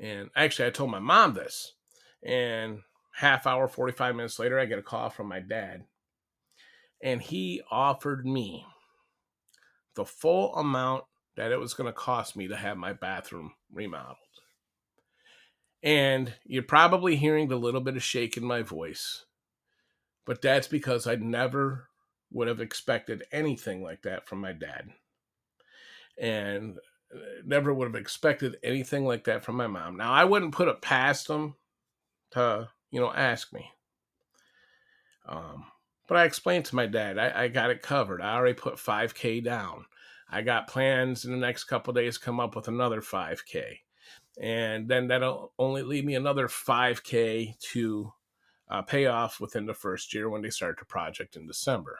and 0.00 0.30
actually, 0.36 0.66
I 0.68 0.70
told 0.70 0.90
my 0.90 1.00
mom 1.00 1.34
this, 1.34 1.74
and 2.22 2.80
half 3.12 3.46
hour, 3.46 3.68
forty 3.68 3.92
five 3.92 4.14
minutes 4.14 4.38
later, 4.38 4.58
I 4.58 4.64
get 4.64 4.78
a 4.78 4.82
call 4.82 5.10
from 5.10 5.28
my 5.28 5.40
dad, 5.40 5.84
and 7.02 7.20
he 7.20 7.60
offered 7.70 8.24
me 8.24 8.64
the 9.96 10.04
full 10.04 10.54
amount 10.54 11.04
that 11.36 11.50
it 11.50 11.58
was 11.58 11.74
going 11.74 11.86
to 11.86 11.92
cost 11.92 12.36
me 12.36 12.48
to 12.48 12.56
have 12.56 12.76
my 12.76 12.92
bathroom 12.92 13.52
remodeled. 13.72 14.16
And 15.82 16.32
you're 16.44 16.62
probably 16.62 17.16
hearing 17.16 17.48
the 17.48 17.56
little 17.56 17.80
bit 17.80 17.96
of 17.96 18.02
shake 18.02 18.36
in 18.36 18.44
my 18.44 18.62
voice, 18.62 19.24
but 20.24 20.40
that's 20.40 20.68
because 20.68 21.06
I 21.06 21.16
never 21.16 21.88
would 22.30 22.48
have 22.48 22.60
expected 22.60 23.24
anything 23.32 23.82
like 23.82 24.02
that 24.02 24.26
from 24.26 24.40
my 24.40 24.52
dad. 24.52 24.88
And 26.18 26.78
uh, 27.14 27.18
never 27.44 27.72
would 27.72 27.86
have 27.86 28.00
expected 28.00 28.56
anything 28.62 29.04
like 29.04 29.24
that 29.24 29.44
from 29.44 29.56
my 29.56 29.66
mom. 29.66 29.96
Now, 29.96 30.12
I 30.12 30.24
wouldn't 30.24 30.54
put 30.54 30.68
it 30.68 30.82
past 30.82 31.28
them 31.28 31.54
to, 32.32 32.68
you 32.90 33.00
know, 33.00 33.12
ask 33.12 33.52
me. 33.52 33.70
Um, 35.28 35.66
but 36.06 36.16
I 36.16 36.24
explained 36.24 36.64
to 36.66 36.76
my 36.76 36.86
dad, 36.86 37.18
I, 37.18 37.44
I 37.44 37.48
got 37.48 37.70
it 37.70 37.82
covered. 37.82 38.20
I 38.20 38.34
already 38.34 38.54
put 38.54 38.76
5K 38.76 39.42
down. 39.42 39.86
I 40.30 40.42
got 40.42 40.68
plans 40.68 41.24
in 41.24 41.30
the 41.30 41.36
next 41.36 41.64
couple 41.64 41.92
days 41.92 42.18
come 42.18 42.40
up 42.40 42.56
with 42.56 42.68
another 42.68 43.00
5K. 43.00 43.78
And 44.40 44.88
then 44.88 45.08
that'll 45.08 45.52
only 45.58 45.82
leave 45.82 46.04
me 46.04 46.14
another 46.14 46.48
5K 46.48 47.58
to 47.72 48.12
uh, 48.68 48.82
pay 48.82 49.06
off 49.06 49.40
within 49.40 49.66
the 49.66 49.74
first 49.74 50.12
year 50.12 50.28
when 50.28 50.42
they 50.42 50.50
start 50.50 50.78
the 50.78 50.84
project 50.84 51.36
in 51.36 51.46
December. 51.46 51.98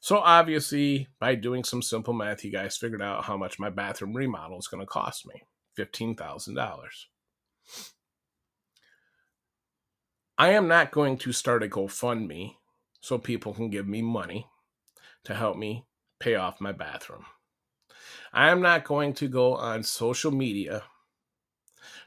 So 0.00 0.18
obviously, 0.18 1.08
by 1.18 1.34
doing 1.34 1.62
some 1.62 1.82
simple 1.82 2.14
math, 2.14 2.44
you 2.44 2.50
guys 2.50 2.76
figured 2.76 3.02
out 3.02 3.24
how 3.24 3.36
much 3.36 3.58
my 3.58 3.70
bathroom 3.70 4.14
remodel 4.14 4.58
is 4.58 4.66
going 4.66 4.80
to 4.80 4.86
cost 4.86 5.26
me 5.26 5.42
$15,000. 5.78 6.56
I 10.38 10.50
am 10.52 10.68
not 10.68 10.90
going 10.90 11.18
to 11.18 11.32
start 11.32 11.62
a 11.62 11.68
GoFundMe 11.68 12.54
so 13.00 13.18
people 13.18 13.54
can 13.54 13.70
give 13.70 13.86
me 13.86 14.02
money 14.02 14.46
to 15.24 15.34
help 15.34 15.56
me 15.56 15.86
pay 16.18 16.34
off 16.34 16.60
my 16.60 16.72
bathroom. 16.72 17.24
I 18.32 18.50
am 18.50 18.60
not 18.60 18.84
going 18.84 19.14
to 19.14 19.28
go 19.28 19.54
on 19.54 19.82
social 19.82 20.30
media 20.30 20.84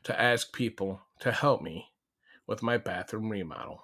to 0.03 0.19
ask 0.19 0.53
people 0.53 1.01
to 1.19 1.31
help 1.31 1.61
me 1.61 1.91
with 2.47 2.63
my 2.63 2.77
bathroom 2.77 3.29
remodel. 3.29 3.83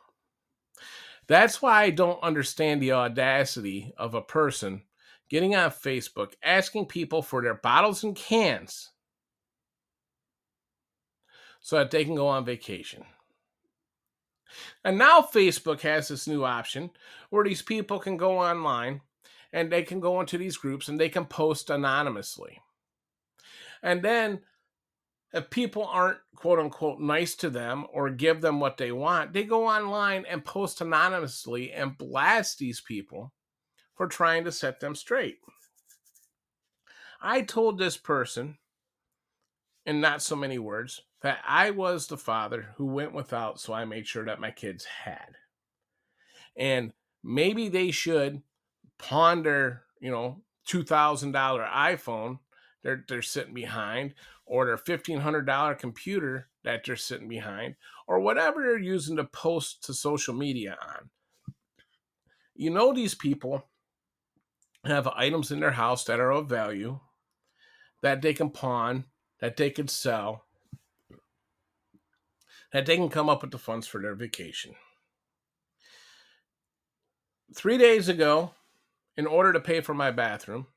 That's 1.28 1.62
why 1.62 1.84
I 1.84 1.90
don't 1.92 2.22
understand 2.24 2.82
the 2.82 2.94
audacity 2.94 3.94
of 3.98 4.14
a 4.14 4.22
person 4.22 4.84
getting 5.30 5.56
on 5.56 5.70
Facebook 5.70 6.34
asking 6.44 6.88
people 6.88 7.22
for 7.22 7.42
their 7.42 7.54
bottles 7.54 8.04
and 8.04 8.16
cans 8.16 8.92
so 11.62 11.78
that 11.78 11.92
they 11.92 12.04
can 12.04 12.16
go 12.16 12.28
on 12.28 12.46
vacation. 12.46 13.04
And 14.84 14.98
now 14.98 15.22
Facebook 15.22 15.82
has 15.82 16.08
this 16.08 16.28
new 16.28 16.44
option 16.44 16.92
where 17.30 17.44
these 17.44 17.62
people 17.62 18.00
can 18.00 18.18
go 18.18 18.40
online 18.40 19.02
and 19.52 19.72
they 19.72 19.84
can 19.84 20.00
go 20.00 20.20
into 20.20 20.38
these 20.38 20.58
groups 20.58 20.88
and 20.88 21.00
they 21.00 21.10
can 21.10 21.26
post 21.26 21.70
anonymously. 21.70 22.60
And 23.82 24.02
then 24.02 24.42
if 25.34 25.50
people 25.50 25.86
aren't 25.86 26.20
quote 26.36 26.60
unquote 26.60 27.00
nice 27.00 27.36
to 27.36 27.50
them 27.50 27.86
or 27.94 28.10
give 28.10 28.42
them 28.42 28.60
what 28.60 28.78
they 28.78 28.92
want, 28.92 29.34
they 29.34 29.44
go 29.44 29.68
online 29.68 30.26
and 30.26 30.44
post 30.44 30.82
anonymously 30.82 31.72
and 31.72 31.98
blast 31.98 32.58
these 32.58 32.82
people 32.82 33.32
for 33.96 34.08
trying 34.08 34.44
to 34.46 34.52
set 34.52 34.80
them 34.80 34.96
straight. 34.96 35.38
I 37.22 37.42
told 37.42 37.78
this 37.78 37.98
person, 37.98 38.58
in 39.90 40.02
not 40.02 40.22
so 40.22 40.36
many 40.36 40.60
words, 40.60 41.02
that 41.22 41.40
I 41.48 41.72
was 41.72 42.08
the 42.08 42.18
father 42.18 42.74
who 42.78 42.86
went 42.86 43.14
without, 43.14 43.60
so 43.60 43.74
I 43.74 43.86
made 43.86 44.08
sure 44.08 44.26
that 44.26 44.40
my 44.40 44.52
kids 44.52 44.86
had. 44.86 45.36
And 46.56 46.94
maybe 47.24 47.70
they 47.70 47.92
should 47.92 48.42
ponder, 48.98 49.84
you 50.00 50.12
know, 50.12 50.42
$2,000 50.68 51.34
iPhone 51.34 52.40
they're 52.84 53.04
they're 53.08 53.22
sitting 53.22 53.54
behind, 53.54 54.14
or 54.46 54.66
their 54.66 54.78
fifteen 54.78 55.20
hundred 55.20 55.46
dollar 55.46 55.76
computer 55.76 56.48
that 56.64 56.84
they're 56.86 56.96
sitting 56.96 57.28
behind, 57.28 57.76
or 58.08 58.20
whatever 58.20 58.62
they're 58.62 58.78
using 58.78 59.18
to 59.18 59.26
post 59.26 59.84
to 59.84 59.94
social 59.94 60.34
media 60.34 60.78
on. 60.82 61.10
You 62.56 62.70
know 62.70 62.94
these 62.94 63.16
people 63.16 63.66
have 64.86 65.08
items 65.08 65.52
in 65.52 65.60
their 65.60 65.72
house 65.72 66.06
that 66.06 66.20
are 66.20 66.32
of 66.32 66.48
value 66.48 67.00
that 68.02 68.22
they 68.22 68.34
can 68.34 68.50
pawn, 68.50 69.04
that 69.40 69.58
they 69.58 69.70
can 69.70 69.88
sell, 69.88 70.46
that 72.72 72.86
they 72.86 72.96
can 72.96 73.10
come 73.10 73.30
up 73.30 73.42
with 73.42 73.52
the 73.52 73.58
funds 73.58 73.88
for 73.88 74.02
their 74.02 74.16
vacation. 74.16 74.76
Three 77.56 77.78
days 77.78 78.08
ago, 78.10 78.52
in 79.18 79.26
order 79.26 79.52
to 79.54 79.60
pay 79.60 79.82
for 79.82 79.94
my 79.94 80.12
bathroom, 80.12 80.68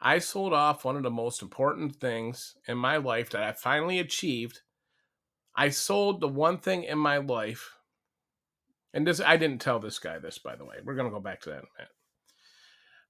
I 0.00 0.18
sold 0.18 0.52
off 0.52 0.84
one 0.84 0.96
of 0.96 1.04
the 1.04 1.10
most 1.10 1.42
important 1.42 1.96
things 1.96 2.56
in 2.66 2.76
my 2.76 2.96
life 2.96 3.30
that 3.30 3.42
I 3.44 3.52
finally 3.52 4.00
achieved. 4.00 4.62
I 5.54 5.68
sold 5.68 6.20
the 6.20 6.28
one 6.28 6.58
thing 6.58 6.82
in 6.82 6.98
my 6.98 7.18
life, 7.18 7.70
and 8.92 9.06
this 9.06 9.20
I 9.20 9.36
didn't 9.36 9.60
tell 9.60 9.78
this 9.78 10.00
guy 10.00 10.18
this, 10.18 10.38
by 10.38 10.56
the 10.56 10.64
way. 10.64 10.76
We're 10.82 10.96
gonna 10.96 11.10
go 11.10 11.20
back 11.20 11.40
to 11.42 11.50
that 11.50 11.58
in 11.58 11.64
a 11.64 11.78
minute. 11.78 11.94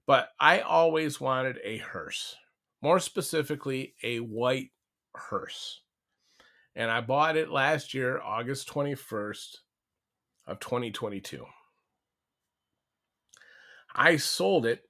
But 0.05 0.29
I 0.39 0.59
always 0.59 1.19
wanted 1.19 1.59
a 1.63 1.77
hearse, 1.77 2.35
more 2.81 2.99
specifically, 2.99 3.95
a 4.03 4.19
white 4.19 4.69
hearse. 5.15 5.81
And 6.75 6.89
I 6.89 7.01
bought 7.01 7.37
it 7.37 7.51
last 7.51 7.93
year, 7.93 8.19
August 8.21 8.67
21st 8.69 9.57
of 10.47 10.59
2022. 10.59 11.45
I 13.95 14.17
sold 14.17 14.65
it 14.65 14.89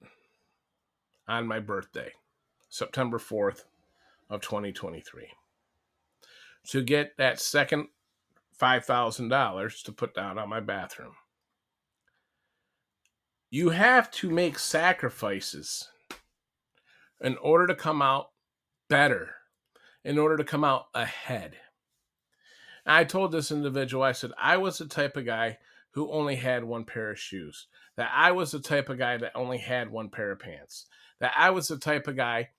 on 1.28 1.46
my 1.46 1.60
birthday, 1.60 2.12
September 2.68 3.18
4th 3.18 3.64
of 4.30 4.40
2023. 4.40 5.28
To 6.68 6.82
get 6.82 7.16
that 7.18 7.38
second 7.38 7.88
$5,000 8.58 9.82
to 9.82 9.92
put 9.92 10.14
down 10.14 10.38
on 10.38 10.48
my 10.48 10.60
bathroom. 10.60 11.14
You 13.50 13.70
have 13.70 14.10
to 14.12 14.30
make 14.30 14.58
sacrifices 14.58 15.88
in 17.20 17.36
order 17.38 17.66
to 17.66 17.74
come 17.74 18.02
out 18.02 18.30
better, 18.88 19.34
in 20.04 20.18
order 20.18 20.36
to 20.36 20.44
come 20.44 20.64
out 20.64 20.86
ahead. 20.94 21.56
I 22.86 23.04
told 23.04 23.32
this 23.32 23.50
individual, 23.50 24.02
I 24.02 24.12
said, 24.12 24.32
I 24.38 24.58
was 24.58 24.78
the 24.78 24.86
type 24.86 25.16
of 25.16 25.24
guy 25.24 25.58
who 25.92 26.10
only 26.12 26.36
had 26.36 26.64
one 26.64 26.84
pair 26.84 27.10
of 27.10 27.18
shoes, 27.18 27.66
that 27.96 28.10
I 28.14 28.32
was 28.32 28.50
the 28.50 28.60
type 28.60 28.88
of 28.88 28.98
guy 28.98 29.16
that 29.16 29.32
only 29.34 29.58
had 29.58 29.90
one 29.90 30.10
pair 30.10 30.32
of 30.32 30.40
pants, 30.40 30.86
that 31.20 31.32
I 31.36 31.50
was 31.50 31.68
the 31.68 31.78
type 31.78 32.06
of 32.08 32.16
guy 32.16 32.50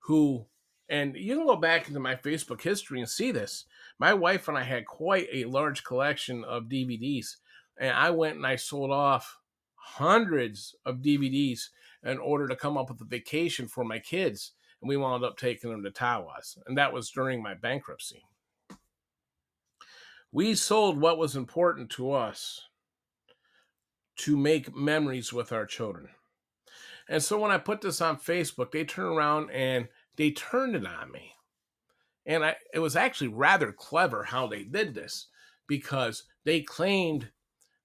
who, 0.00 0.46
and 0.88 1.16
you 1.16 1.34
can 1.34 1.46
go 1.46 1.56
back 1.56 1.88
into 1.88 2.00
my 2.00 2.14
Facebook 2.14 2.60
history 2.60 3.00
and 3.00 3.08
see 3.08 3.32
this. 3.32 3.64
My 3.98 4.14
wife 4.14 4.46
and 4.46 4.58
I 4.58 4.62
had 4.62 4.86
quite 4.86 5.26
a 5.32 5.46
large 5.46 5.84
collection 5.84 6.44
of 6.44 6.64
DVDs, 6.64 7.36
and 7.78 7.90
I 7.90 8.10
went 8.10 8.36
and 8.36 8.46
I 8.46 8.56
sold 8.56 8.90
off 8.90 9.38
hundreds 9.74 10.76
of 10.84 10.98
DVDs 10.98 11.68
in 12.04 12.18
order 12.18 12.46
to 12.46 12.56
come 12.56 12.76
up 12.76 12.90
with 12.90 13.00
a 13.00 13.04
vacation 13.04 13.66
for 13.66 13.84
my 13.84 13.98
kids. 13.98 14.52
And 14.82 14.88
we 14.88 14.96
wound 14.96 15.24
up 15.24 15.38
taking 15.38 15.70
them 15.70 15.84
to 15.84 15.90
Tawas. 15.90 16.58
And 16.66 16.76
that 16.76 16.92
was 16.92 17.10
during 17.10 17.42
my 17.42 17.54
bankruptcy. 17.54 18.24
We 20.32 20.54
sold 20.54 21.00
what 21.00 21.18
was 21.18 21.36
important 21.36 21.88
to 21.90 22.12
us 22.12 22.62
to 24.16 24.36
make 24.36 24.74
memories 24.74 25.32
with 25.32 25.52
our 25.52 25.66
children. 25.66 26.08
And 27.08 27.22
so 27.22 27.38
when 27.38 27.50
I 27.50 27.58
put 27.58 27.80
this 27.80 28.00
on 28.00 28.16
Facebook, 28.16 28.72
they 28.72 28.84
turned 28.84 29.16
around 29.16 29.50
and 29.50 29.88
they 30.16 30.30
turned 30.30 30.74
it 30.74 30.86
on 30.86 31.12
me. 31.12 31.32
And 32.26 32.44
I, 32.44 32.56
it 32.72 32.78
was 32.78 32.96
actually 32.96 33.28
rather 33.28 33.72
clever 33.72 34.24
how 34.24 34.46
they 34.46 34.62
did 34.62 34.94
this 34.94 35.28
because 35.66 36.24
they 36.44 36.60
claimed 36.60 37.28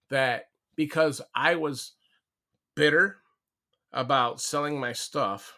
that 0.09 0.49
because 0.75 1.21
I 1.35 1.55
was 1.55 1.93
bitter 2.75 3.17
about 3.91 4.39
selling 4.39 4.79
my 4.79 4.93
stuff, 4.93 5.56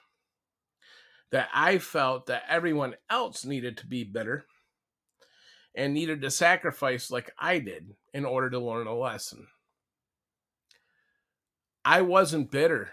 that 1.32 1.50
I 1.54 1.78
felt 1.78 2.28
that 2.28 2.44
everyone 2.50 2.96
else 3.10 3.46
needed 3.46 3.78
to 3.78 3.88
be 3.88 4.04
bitter 4.04 4.46
and 5.76 5.94
needed 5.94 6.22
to 6.22 6.32
sacrifice 6.32 7.12
like 7.12 7.32
I 7.38 7.60
did 7.60 7.94
in 8.14 8.26
order 8.26 8.50
to 8.50 8.60
learn 8.60 8.88
a 8.88 8.96
lesson. 8.96 9.48
I 11.86 12.02
wasn't 12.02 12.52
bitter 12.52 12.92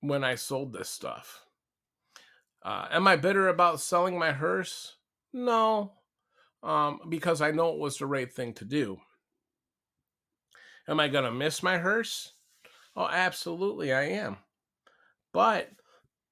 when 0.00 0.24
I 0.24 0.36
sold 0.36 0.72
this 0.72 0.88
stuff. 0.88 1.44
Uh, 2.64 2.86
am 2.90 3.08
I 3.08 3.16
bitter 3.16 3.48
about 3.48 3.80
selling 3.80 4.18
my 4.18 4.32
hearse? 4.32 4.96
No, 5.32 5.92
um, 6.62 7.00
because 7.08 7.40
I 7.40 7.50
know 7.50 7.72
it 7.72 7.80
was 7.80 7.98
the 7.98 8.06
right 8.06 8.32
thing 8.32 8.52
to 8.54 8.64
do. 8.64 8.98
Am 10.88 11.00
I 11.00 11.08
going 11.08 11.24
to 11.24 11.32
miss 11.32 11.62
my 11.62 11.78
hearse? 11.78 12.32
Oh, 12.94 13.06
absolutely, 13.06 13.92
I 13.92 14.02
am. 14.10 14.36
But 15.32 15.70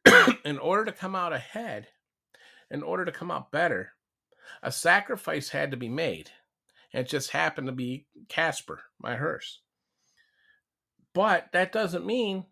in 0.44 0.58
order 0.58 0.84
to 0.86 0.92
come 0.92 1.14
out 1.14 1.32
ahead, 1.32 1.88
in 2.70 2.82
order 2.82 3.04
to 3.04 3.12
come 3.12 3.30
out 3.30 3.50
better, 3.50 3.92
a 4.62 4.72
sacrifice 4.72 5.50
had 5.50 5.70
to 5.70 5.76
be 5.76 5.88
made. 5.88 6.30
And 6.92 7.06
it 7.06 7.10
just 7.10 7.30
happened 7.30 7.68
to 7.68 7.72
be 7.72 8.06
Casper, 8.28 8.82
my 9.00 9.16
hearse. 9.16 9.60
But 11.14 11.48
that 11.52 11.72
doesn't 11.72 12.06
mean 12.06 12.46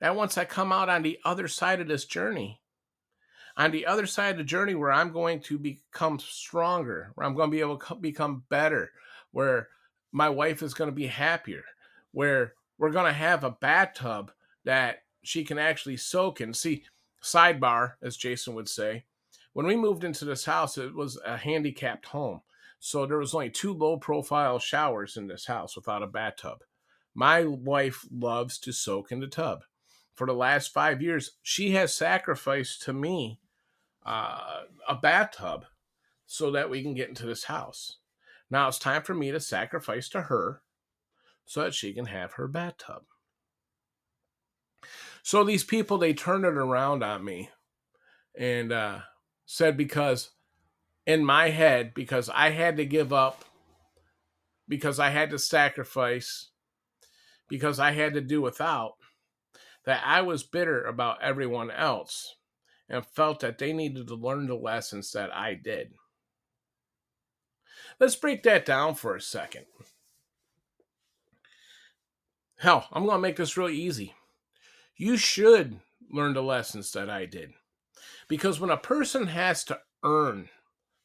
that 0.00 0.16
once 0.16 0.36
I 0.36 0.44
come 0.44 0.72
out 0.72 0.88
on 0.88 1.02
the 1.02 1.18
other 1.24 1.48
side 1.48 1.80
of 1.80 1.88
this 1.88 2.04
journey, 2.04 2.60
on 3.56 3.70
the 3.70 3.86
other 3.86 4.06
side 4.06 4.32
of 4.32 4.38
the 4.38 4.44
journey 4.44 4.74
where 4.74 4.92
I'm 4.92 5.12
going 5.12 5.40
to 5.42 5.58
become 5.58 6.18
stronger, 6.18 7.12
where 7.14 7.26
I'm 7.26 7.34
going 7.34 7.50
to 7.50 7.54
be 7.54 7.60
able 7.60 7.78
to 7.78 7.94
become 7.94 8.44
better, 8.48 8.90
where 9.30 9.68
my 10.10 10.28
wife 10.28 10.62
is 10.62 10.74
going 10.74 10.90
to 10.90 10.94
be 10.94 11.06
happier, 11.06 11.64
where 12.12 12.54
we're 12.78 12.90
going 12.90 13.06
to 13.06 13.12
have 13.12 13.44
a 13.44 13.50
bathtub 13.50 14.32
that 14.64 15.02
she 15.22 15.44
can 15.44 15.58
actually 15.58 15.96
soak 15.96 16.40
in. 16.40 16.54
See, 16.54 16.84
sidebar, 17.22 17.94
as 18.02 18.16
Jason 18.16 18.54
would 18.54 18.68
say, 18.68 19.04
when 19.52 19.66
we 19.66 19.76
moved 19.76 20.04
into 20.04 20.24
this 20.24 20.44
house, 20.44 20.78
it 20.78 20.94
was 20.94 21.18
a 21.24 21.36
handicapped 21.36 22.06
home. 22.06 22.40
So 22.78 23.06
there 23.06 23.18
was 23.18 23.34
only 23.34 23.50
two 23.50 23.72
low 23.72 23.96
profile 23.96 24.58
showers 24.58 25.16
in 25.16 25.28
this 25.28 25.46
house 25.46 25.76
without 25.76 26.02
a 26.02 26.06
bathtub. 26.06 26.64
My 27.14 27.44
wife 27.44 28.06
loves 28.10 28.58
to 28.60 28.72
soak 28.72 29.12
in 29.12 29.20
the 29.20 29.26
tub. 29.26 29.64
For 30.14 30.26
the 30.26 30.32
last 30.32 30.72
five 30.72 31.00
years, 31.00 31.32
she 31.42 31.70
has 31.72 31.94
sacrificed 31.94 32.82
to 32.82 32.92
me 32.92 33.40
uh, 34.04 34.62
a 34.88 34.94
bathtub 34.94 35.66
so 36.26 36.50
that 36.50 36.70
we 36.70 36.82
can 36.82 36.94
get 36.94 37.08
into 37.08 37.26
this 37.26 37.44
house. 37.44 37.98
Now 38.50 38.68
it's 38.68 38.78
time 38.78 39.02
for 39.02 39.14
me 39.14 39.30
to 39.30 39.40
sacrifice 39.40 40.08
to 40.10 40.22
her 40.22 40.62
so 41.44 41.62
that 41.62 41.74
she 41.74 41.92
can 41.92 42.06
have 42.06 42.32
her 42.32 42.48
bathtub. 42.48 43.04
So 45.22 45.44
these 45.44 45.64
people, 45.64 45.98
they 45.98 46.14
turned 46.14 46.44
it 46.44 46.54
around 46.54 47.02
on 47.02 47.24
me 47.24 47.48
and 48.36 48.72
uh, 48.72 48.98
said, 49.46 49.76
because 49.76 50.30
in 51.06 51.24
my 51.24 51.50
head, 51.50 51.94
because 51.94 52.28
I 52.28 52.50
had 52.50 52.76
to 52.78 52.84
give 52.84 53.12
up, 53.12 53.44
because 54.68 54.98
I 54.98 55.10
had 55.10 55.30
to 55.30 55.38
sacrifice, 55.38 56.50
because 57.48 57.78
I 57.78 57.92
had 57.92 58.14
to 58.14 58.20
do 58.20 58.40
without, 58.40 58.94
that 59.84 60.02
I 60.04 60.22
was 60.22 60.42
bitter 60.42 60.84
about 60.84 61.22
everyone 61.22 61.70
else 61.70 62.36
and 62.88 63.04
felt 63.06 63.40
that 63.40 63.58
they 63.58 63.72
needed 63.72 64.08
to 64.08 64.14
learn 64.14 64.46
the 64.46 64.54
lessons 64.54 65.12
that 65.12 65.34
I 65.34 65.54
did. 65.54 65.92
Let's 68.00 68.16
break 68.16 68.42
that 68.42 68.64
down 68.64 68.94
for 68.94 69.14
a 69.14 69.20
second. 69.20 69.66
Hell, 72.58 72.86
I'm 72.92 73.04
going 73.04 73.18
to 73.18 73.22
make 73.22 73.36
this 73.36 73.56
really 73.56 73.76
easy. 73.76 74.14
You 74.96 75.16
should 75.16 75.80
learn 76.10 76.34
the 76.34 76.42
lessons 76.42 76.92
that 76.92 77.08
I 77.08 77.26
did. 77.26 77.52
Because 78.28 78.60
when 78.60 78.70
a 78.70 78.76
person 78.76 79.26
has 79.26 79.64
to 79.64 79.80
earn 80.02 80.48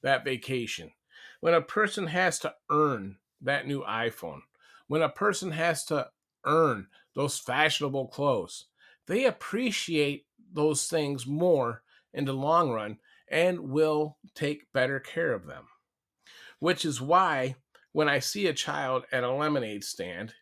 that 0.01 0.23
vacation, 0.23 0.91
when 1.39 1.53
a 1.53 1.61
person 1.61 2.07
has 2.07 2.39
to 2.39 2.53
earn 2.69 3.17
that 3.41 3.67
new 3.67 3.83
iPhone, 3.83 4.41
when 4.87 5.01
a 5.01 5.09
person 5.09 5.51
has 5.51 5.85
to 5.85 6.09
earn 6.45 6.87
those 7.15 7.39
fashionable 7.39 8.07
clothes, 8.07 8.65
they 9.07 9.25
appreciate 9.25 10.25
those 10.53 10.87
things 10.87 11.25
more 11.25 11.83
in 12.13 12.25
the 12.25 12.33
long 12.33 12.71
run 12.71 12.97
and 13.29 13.59
will 13.59 14.17
take 14.33 14.71
better 14.73 14.99
care 14.99 15.33
of 15.33 15.45
them. 15.45 15.65
Which 16.59 16.85
is 16.85 17.01
why 17.01 17.55
when 17.91 18.09
I 18.09 18.19
see 18.19 18.47
a 18.47 18.53
child 18.53 19.05
at 19.11 19.23
a 19.23 19.31
lemonade 19.31 19.83
stand 19.83 20.33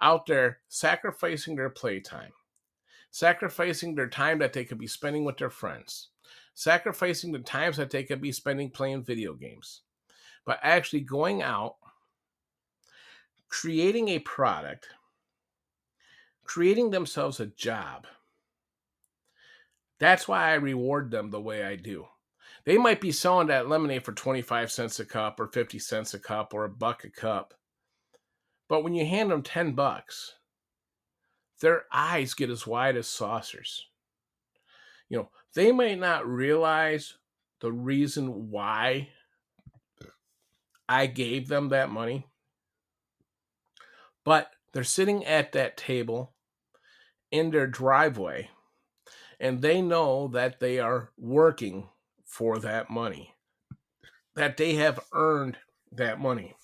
out 0.00 0.26
there 0.26 0.58
sacrificing 0.68 1.56
their 1.56 1.70
playtime, 1.70 2.32
sacrificing 3.12 3.94
their 3.94 4.08
time 4.08 4.40
that 4.40 4.52
they 4.54 4.64
could 4.64 4.78
be 4.78 4.88
spending 4.88 5.24
with 5.24 5.38
their 5.38 5.50
friends, 5.50 6.08
sacrificing 6.54 7.32
the 7.32 7.40
times 7.40 7.78
that 7.78 7.90
they 7.90 8.04
could 8.04 8.20
be 8.22 8.32
spending 8.32 8.70
playing 8.70 9.04
video 9.04 9.34
games, 9.34 9.82
but 10.46 10.60
actually 10.62 11.02
going 11.02 11.42
out, 11.42 11.76
creating 13.48 14.08
a 14.10 14.18
product, 14.20 14.88
creating 16.44 16.90
themselves 16.90 17.40
a 17.40 17.46
job 17.46 18.06
That's 19.98 20.28
why 20.28 20.50
I 20.50 20.54
reward 20.54 21.10
them 21.10 21.30
the 21.30 21.40
way 21.40 21.64
I 21.64 21.76
do. 21.76 22.06
They 22.66 22.78
might 22.78 23.00
be 23.00 23.12
selling 23.12 23.48
that 23.48 23.68
lemonade 23.68 24.04
for 24.04 24.12
25 24.12 24.70
cents 24.72 25.00
a 25.00 25.06
cup 25.06 25.40
or 25.40 25.48
50 25.48 25.78
cents 25.78 26.14
a 26.14 26.20
cup 26.20 26.54
or 26.54 26.64
a 26.64 26.70
buck 26.70 27.04
a 27.04 27.10
cup. 27.10 27.54
But 28.68 28.84
when 28.84 28.94
you 28.94 29.06
hand 29.06 29.30
them 29.30 29.42
10 29.42 29.72
bucks, 29.74 30.34
their 31.62 31.84
eyes 31.92 32.34
get 32.34 32.50
as 32.50 32.66
wide 32.66 32.96
as 32.96 33.06
saucers. 33.06 33.86
You 35.08 35.18
know, 35.18 35.30
they 35.54 35.72
might 35.72 35.98
not 35.98 36.26
realize 36.26 37.14
the 37.60 37.72
reason 37.72 38.50
why 38.50 39.08
I 40.88 41.06
gave 41.06 41.48
them 41.48 41.68
that 41.68 41.88
money, 41.88 42.26
but 44.24 44.50
they're 44.72 44.84
sitting 44.84 45.24
at 45.24 45.52
that 45.52 45.76
table 45.76 46.34
in 47.30 47.50
their 47.50 47.68
driveway 47.68 48.50
and 49.38 49.62
they 49.62 49.80
know 49.80 50.28
that 50.28 50.58
they 50.58 50.80
are 50.80 51.10
working 51.16 51.88
for 52.24 52.58
that 52.58 52.90
money, 52.90 53.34
that 54.34 54.56
they 54.56 54.74
have 54.74 54.98
earned 55.12 55.58
that 55.92 56.18
money, 56.18 56.56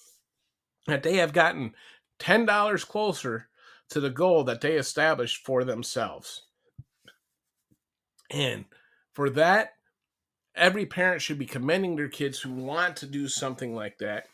that 0.87 1.05
they 1.05 1.19
have 1.19 1.33
gotten 1.33 1.75
$10 2.19 2.87
closer 2.89 3.49
to 3.91 4.01
the 4.01 4.11
goal 4.11 4.45
that 4.45 4.61
they 4.61 4.75
established 4.75 5.45
for 5.45 5.65
themselves. 5.65 6.43
And 8.31 8.67
for 9.15 9.31
that, 9.31 9.75
every 10.55 10.87
parent 10.87 11.23
should 11.23 11.39
be 11.39 11.47
commending 11.47 11.97
their 11.97 12.09
kids 12.09 12.41
who 12.41 12.53
want 12.53 12.97
to 12.97 13.07
do 13.07 13.29
something 13.29 13.75
like 13.75 13.99
that, 13.99 14.27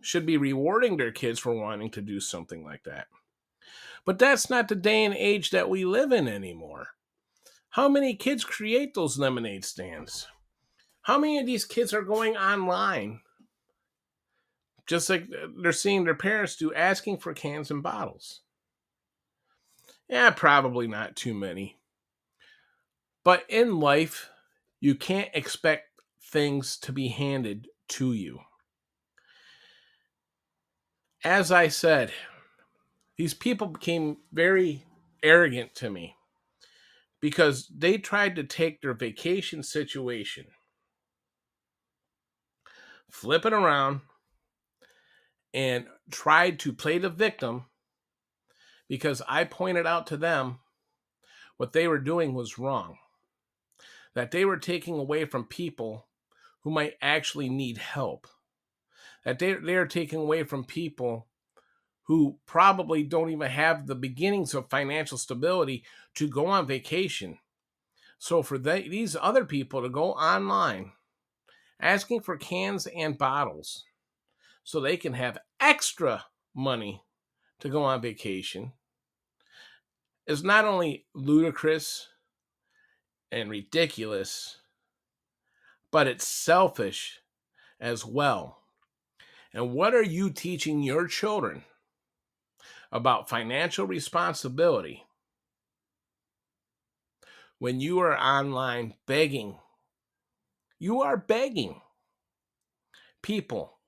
should 0.00 0.26
be 0.26 0.36
rewarding 0.36 0.96
their 0.96 1.12
kids 1.12 1.38
for 1.38 1.54
wanting 1.54 1.90
to 1.90 2.00
do 2.00 2.20
something 2.20 2.64
like 2.64 2.84
that. 2.84 3.06
But 4.04 4.18
that's 4.18 4.50
not 4.50 4.68
the 4.68 4.74
day 4.74 5.04
and 5.04 5.14
age 5.14 5.50
that 5.50 5.68
we 5.68 5.84
live 5.84 6.12
in 6.12 6.26
anymore. 6.26 6.88
How 7.70 7.88
many 7.88 8.14
kids 8.14 8.44
create 8.44 8.94
those 8.94 9.18
lemonade 9.18 9.64
stands? 9.64 10.26
How 11.02 11.18
many 11.18 11.38
of 11.38 11.46
these 11.46 11.64
kids 11.64 11.94
are 11.94 12.02
going 12.02 12.36
online? 12.36 13.20
Just 14.86 15.08
like 15.08 15.28
they're 15.60 15.72
seeing 15.72 16.04
their 16.04 16.14
parents 16.14 16.56
do, 16.56 16.74
asking 16.74 17.18
for 17.18 17.32
cans 17.32 17.70
and 17.70 17.82
bottles. 17.82 18.40
Yeah, 20.12 20.28
probably 20.28 20.88
not 20.88 21.16
too 21.16 21.32
many. 21.32 21.78
But 23.24 23.46
in 23.48 23.80
life, 23.80 24.28
you 24.78 24.94
can't 24.94 25.30
expect 25.32 25.84
things 26.22 26.76
to 26.80 26.92
be 26.92 27.08
handed 27.08 27.68
to 27.88 28.12
you. 28.12 28.40
As 31.24 31.50
I 31.50 31.68
said, 31.68 32.12
these 33.16 33.32
people 33.32 33.68
became 33.68 34.18
very 34.30 34.84
arrogant 35.22 35.74
to 35.76 35.88
me 35.88 36.14
because 37.22 37.66
they 37.74 37.96
tried 37.96 38.36
to 38.36 38.44
take 38.44 38.82
their 38.82 38.92
vacation 38.92 39.62
situation, 39.62 40.44
flip 43.10 43.46
it 43.46 43.54
around, 43.54 44.02
and 45.54 45.86
tried 46.10 46.58
to 46.58 46.74
play 46.74 46.98
the 46.98 47.08
victim 47.08 47.64
because 48.92 49.22
I 49.26 49.44
pointed 49.44 49.86
out 49.86 50.06
to 50.08 50.18
them 50.18 50.58
what 51.56 51.72
they 51.72 51.88
were 51.88 51.98
doing 51.98 52.34
was 52.34 52.58
wrong. 52.58 52.98
That 54.12 54.32
they 54.32 54.44
were 54.44 54.58
taking 54.58 54.98
away 54.98 55.24
from 55.24 55.46
people 55.46 56.08
who 56.60 56.70
might 56.70 56.98
actually 57.00 57.48
need 57.48 57.78
help. 57.78 58.26
That 59.24 59.38
they, 59.38 59.54
they 59.54 59.76
are 59.76 59.86
taking 59.86 60.18
away 60.18 60.44
from 60.44 60.64
people 60.64 61.26
who 62.02 62.36
probably 62.44 63.02
don't 63.02 63.30
even 63.30 63.50
have 63.50 63.86
the 63.86 63.94
beginnings 63.94 64.52
of 64.52 64.68
financial 64.68 65.16
stability 65.16 65.84
to 66.16 66.28
go 66.28 66.44
on 66.44 66.66
vacation. 66.66 67.38
So 68.18 68.42
for 68.42 68.58
they, 68.58 68.86
these 68.86 69.16
other 69.18 69.46
people 69.46 69.80
to 69.80 69.88
go 69.88 70.12
online 70.12 70.92
asking 71.80 72.20
for 72.20 72.36
cans 72.36 72.86
and 72.88 73.16
bottles 73.16 73.86
so 74.64 74.80
they 74.80 74.98
can 74.98 75.14
have 75.14 75.38
extra 75.58 76.26
money 76.54 77.02
to 77.60 77.70
go 77.70 77.84
on 77.84 78.02
vacation 78.02 78.72
is 80.32 80.42
not 80.42 80.64
only 80.64 81.06
ludicrous 81.14 82.08
and 83.30 83.50
ridiculous, 83.50 84.58
but 85.92 86.08
it's 86.08 86.26
selfish 86.26 87.20
as 87.78 88.04
well. 88.04 88.58
And 89.52 89.72
what 89.72 89.94
are 89.94 90.02
you 90.02 90.30
teaching 90.30 90.82
your 90.82 91.06
children 91.06 91.62
about 92.90 93.28
financial 93.28 93.86
responsibility 93.86 95.04
when 97.58 97.80
you 97.80 98.00
are 98.00 98.18
online 98.18 98.94
begging? 99.06 99.58
You 100.78 101.02
are 101.02 101.16
begging 101.16 101.80
people 103.22 103.78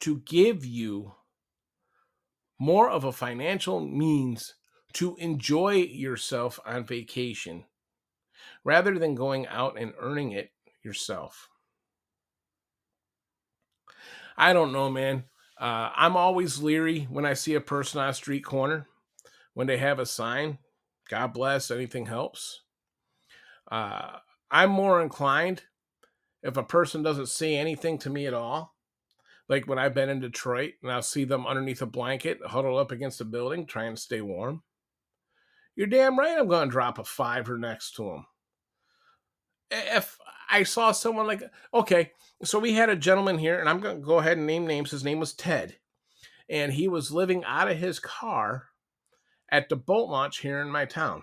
to 0.00 0.20
give 0.20 0.64
you 0.64 1.12
more 2.58 2.88
of 2.88 3.04
a 3.04 3.12
financial 3.12 3.80
means 3.80 4.54
to 4.94 5.16
enjoy 5.16 5.74
yourself 5.74 6.58
on 6.64 6.84
vacation 6.84 7.64
rather 8.64 8.98
than 8.98 9.14
going 9.14 9.46
out 9.46 9.78
and 9.78 9.92
earning 9.98 10.32
it 10.32 10.50
yourself. 10.82 11.48
I 14.36 14.52
don't 14.52 14.72
know, 14.72 14.90
man. 14.90 15.24
Uh, 15.60 15.90
I'm 15.94 16.16
always 16.16 16.62
leery 16.62 17.06
when 17.10 17.26
I 17.26 17.34
see 17.34 17.54
a 17.54 17.60
person 17.60 18.00
on 18.00 18.08
a 18.08 18.14
street 18.14 18.44
corner 18.44 18.86
when 19.54 19.66
they 19.66 19.76
have 19.76 19.98
a 19.98 20.06
sign, 20.06 20.58
God 21.08 21.28
bless, 21.34 21.70
anything 21.70 22.06
helps. 22.06 22.62
Uh, 23.70 24.18
I'm 24.50 24.70
more 24.70 25.02
inclined 25.02 25.62
if 26.42 26.56
a 26.56 26.62
person 26.62 27.02
doesn't 27.02 27.28
say 27.28 27.56
anything 27.56 27.98
to 27.98 28.10
me 28.10 28.26
at 28.26 28.34
all. 28.34 28.74
Like 29.48 29.66
when 29.66 29.78
I've 29.78 29.94
been 29.94 30.08
in 30.08 30.20
Detroit 30.20 30.74
and 30.82 30.90
I'll 30.90 31.02
see 31.02 31.24
them 31.24 31.46
underneath 31.46 31.82
a 31.82 31.86
blanket, 31.86 32.38
huddled 32.44 32.78
up 32.78 32.90
against 32.90 33.20
a 33.20 33.24
building, 33.24 33.66
trying 33.66 33.94
to 33.94 34.00
stay 34.00 34.20
warm. 34.20 34.62
You're 35.74 35.86
damn 35.86 36.18
right 36.18 36.38
I'm 36.38 36.48
going 36.48 36.68
to 36.68 36.72
drop 36.72 36.98
a 36.98 37.04
fiver 37.04 37.56
next 37.58 37.92
to 37.96 38.10
him. 38.10 38.26
If 39.70 40.18
I 40.50 40.64
saw 40.64 40.92
someone 40.92 41.26
like, 41.26 41.42
okay, 41.72 42.12
so 42.44 42.58
we 42.58 42.74
had 42.74 42.90
a 42.90 42.96
gentleman 42.96 43.38
here, 43.38 43.58
and 43.58 43.68
I'm 43.68 43.80
going 43.80 44.00
to 44.00 44.06
go 44.06 44.18
ahead 44.18 44.36
and 44.36 44.46
name 44.46 44.66
names. 44.66 44.90
His 44.90 45.04
name 45.04 45.18
was 45.18 45.32
Ted, 45.32 45.76
and 46.48 46.72
he 46.74 46.88
was 46.88 47.10
living 47.10 47.42
out 47.44 47.70
of 47.70 47.78
his 47.78 47.98
car 47.98 48.66
at 49.50 49.68
the 49.68 49.76
boat 49.76 50.10
launch 50.10 50.40
here 50.40 50.60
in 50.60 50.70
my 50.70 50.84
town. 50.84 51.22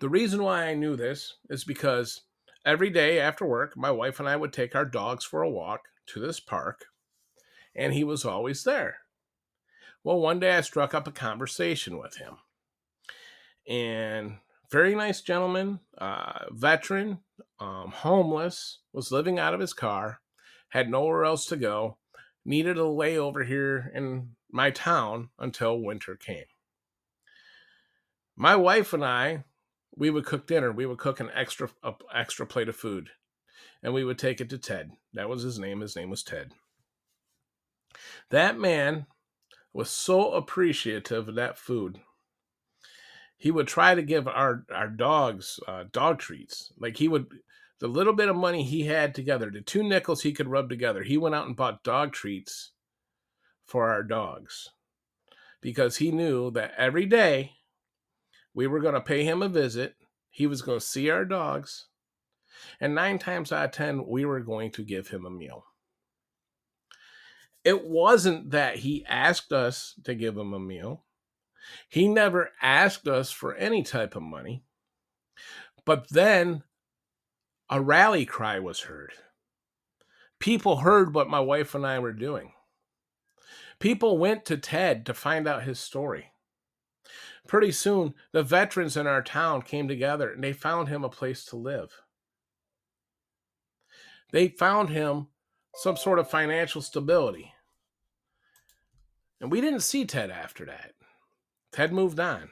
The 0.00 0.08
reason 0.08 0.42
why 0.42 0.64
I 0.64 0.74
knew 0.74 0.96
this 0.96 1.36
is 1.48 1.64
because 1.64 2.22
every 2.66 2.90
day 2.90 3.20
after 3.20 3.46
work, 3.46 3.76
my 3.76 3.90
wife 3.90 4.20
and 4.20 4.28
I 4.28 4.36
would 4.36 4.52
take 4.52 4.74
our 4.74 4.84
dogs 4.84 5.24
for 5.24 5.42
a 5.42 5.50
walk 5.50 5.82
to 6.06 6.20
this 6.20 6.40
park, 6.40 6.86
and 7.74 7.94
he 7.94 8.04
was 8.04 8.24
always 8.24 8.64
there. 8.64 8.98
Well, 10.02 10.18
one 10.18 10.40
day 10.40 10.56
I 10.56 10.62
struck 10.62 10.94
up 10.94 11.06
a 11.06 11.12
conversation 11.12 11.98
with 11.98 12.16
him, 12.16 12.36
and 13.68 14.36
very 14.70 14.94
nice 14.94 15.20
gentleman, 15.20 15.80
uh, 15.98 16.44
veteran, 16.50 17.18
um, 17.58 17.90
homeless, 17.90 18.78
was 18.92 19.12
living 19.12 19.38
out 19.38 19.54
of 19.54 19.60
his 19.60 19.72
car, 19.72 20.20
had 20.68 20.88
nowhere 20.88 21.24
else 21.24 21.46
to 21.46 21.56
go, 21.56 21.98
needed 22.44 22.78
a 22.78 22.82
layover 22.82 23.46
here 23.46 23.90
in 23.94 24.30
my 24.50 24.70
town 24.70 25.30
until 25.38 25.80
winter 25.80 26.16
came. 26.16 26.44
My 28.36 28.56
wife 28.56 28.92
and 28.92 29.04
I, 29.04 29.44
we 29.96 30.10
would 30.10 30.24
cook 30.24 30.46
dinner. 30.46 30.72
We 30.72 30.86
would 30.86 30.98
cook 30.98 31.20
an 31.20 31.30
extra 31.34 31.68
a 31.82 31.92
extra 32.14 32.46
plate 32.46 32.68
of 32.68 32.76
food, 32.76 33.10
and 33.82 33.92
we 33.92 34.04
would 34.04 34.18
take 34.18 34.40
it 34.40 34.48
to 34.50 34.58
Ted. 34.58 34.92
That 35.12 35.28
was 35.28 35.42
his 35.42 35.58
name. 35.58 35.80
His 35.80 35.96
name 35.96 36.10
was 36.10 36.22
Ted. 36.22 36.54
That 38.30 38.58
man 38.58 39.06
was 39.72 39.90
so 39.90 40.32
appreciative 40.32 41.28
of 41.28 41.34
that 41.34 41.58
food 41.58 42.00
he 43.40 43.50
would 43.50 43.66
try 43.66 43.94
to 43.94 44.02
give 44.02 44.28
our 44.28 44.66
our 44.72 44.86
dogs 44.86 45.58
uh, 45.66 45.84
dog 45.90 46.18
treats. 46.18 46.72
Like 46.78 46.98
he 46.98 47.08
would, 47.08 47.26
the 47.80 47.88
little 47.88 48.12
bit 48.12 48.28
of 48.28 48.36
money 48.36 48.62
he 48.62 48.84
had 48.84 49.14
together, 49.14 49.50
the 49.50 49.62
two 49.62 49.82
nickels 49.82 50.22
he 50.22 50.32
could 50.32 50.46
rub 50.46 50.68
together, 50.68 51.02
he 51.02 51.16
went 51.16 51.34
out 51.34 51.46
and 51.46 51.56
bought 51.56 51.82
dog 51.82 52.12
treats 52.12 52.72
for 53.64 53.88
our 53.88 54.02
dogs 54.02 54.68
because 55.62 55.96
he 55.96 56.12
knew 56.12 56.50
that 56.50 56.74
every 56.76 57.06
day 57.06 57.52
we 58.52 58.66
were 58.66 58.80
going 58.80 58.94
to 58.94 59.00
pay 59.00 59.24
him 59.24 59.40
a 59.40 59.48
visit. 59.48 59.96
He 60.28 60.46
was 60.46 60.60
going 60.60 60.78
to 60.78 60.84
see 60.84 61.08
our 61.08 61.24
dogs, 61.24 61.86
and 62.78 62.94
nine 62.94 63.18
times 63.18 63.52
out 63.52 63.64
of 63.64 63.70
ten, 63.70 64.06
we 64.06 64.26
were 64.26 64.40
going 64.40 64.70
to 64.72 64.84
give 64.84 65.08
him 65.08 65.24
a 65.24 65.30
meal. 65.30 65.64
It 67.64 67.86
wasn't 67.86 68.50
that 68.50 68.76
he 68.76 69.04
asked 69.06 69.50
us 69.50 69.94
to 70.04 70.14
give 70.14 70.36
him 70.36 70.52
a 70.52 70.60
meal 70.60 71.04
he 71.88 72.08
never 72.08 72.50
asked 72.62 73.06
us 73.08 73.30
for 73.30 73.54
any 73.54 73.82
type 73.82 74.16
of 74.16 74.22
money. 74.22 74.62
But 75.84 76.08
then 76.10 76.62
a 77.68 77.80
rally 77.80 78.24
cry 78.24 78.58
was 78.58 78.80
heard. 78.80 79.12
People 80.38 80.78
heard 80.78 81.14
what 81.14 81.28
my 81.28 81.40
wife 81.40 81.74
and 81.74 81.86
I 81.86 81.98
were 81.98 82.12
doing. 82.12 82.52
People 83.78 84.18
went 84.18 84.44
to 84.46 84.56
Ted 84.56 85.06
to 85.06 85.14
find 85.14 85.46
out 85.46 85.62
his 85.62 85.78
story. 85.78 86.32
Pretty 87.46 87.72
soon, 87.72 88.14
the 88.32 88.42
veterans 88.42 88.96
in 88.96 89.06
our 89.06 89.22
town 89.22 89.62
came 89.62 89.88
together 89.88 90.30
and 90.32 90.44
they 90.44 90.52
found 90.52 90.88
him 90.88 91.04
a 91.04 91.08
place 91.08 91.44
to 91.46 91.56
live. 91.56 91.90
They 94.32 94.48
found 94.48 94.90
him 94.90 95.28
some 95.74 95.96
sort 95.96 96.18
of 96.18 96.30
financial 96.30 96.82
stability. 96.82 97.52
And 99.40 99.50
we 99.50 99.60
didn't 99.60 99.80
see 99.80 100.04
Ted 100.04 100.30
after 100.30 100.66
that. 100.66 100.92
Ted 101.72 101.92
moved 101.92 102.18
on. 102.18 102.50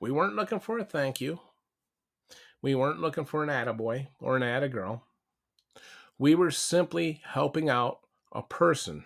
We 0.00 0.10
weren't 0.10 0.36
looking 0.36 0.60
for 0.60 0.78
a 0.78 0.84
thank 0.84 1.20
you. 1.20 1.40
We 2.62 2.74
weren't 2.74 3.00
looking 3.00 3.24
for 3.24 3.42
an 3.42 3.50
attaboy 3.50 4.08
or 4.20 4.36
an 4.36 4.42
attagirl. 4.42 5.02
We 6.18 6.34
were 6.34 6.50
simply 6.50 7.20
helping 7.24 7.68
out 7.68 7.98
a 8.32 8.42
person 8.42 9.04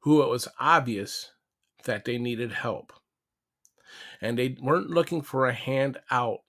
who 0.00 0.22
it 0.22 0.28
was 0.28 0.48
obvious 0.58 1.32
that 1.84 2.04
they 2.04 2.18
needed 2.18 2.52
help. 2.52 2.92
And 4.20 4.38
they 4.38 4.56
weren't 4.60 4.90
looking 4.90 5.22
for 5.22 5.46
a 5.46 5.52
hand 5.52 5.98
out, 6.10 6.40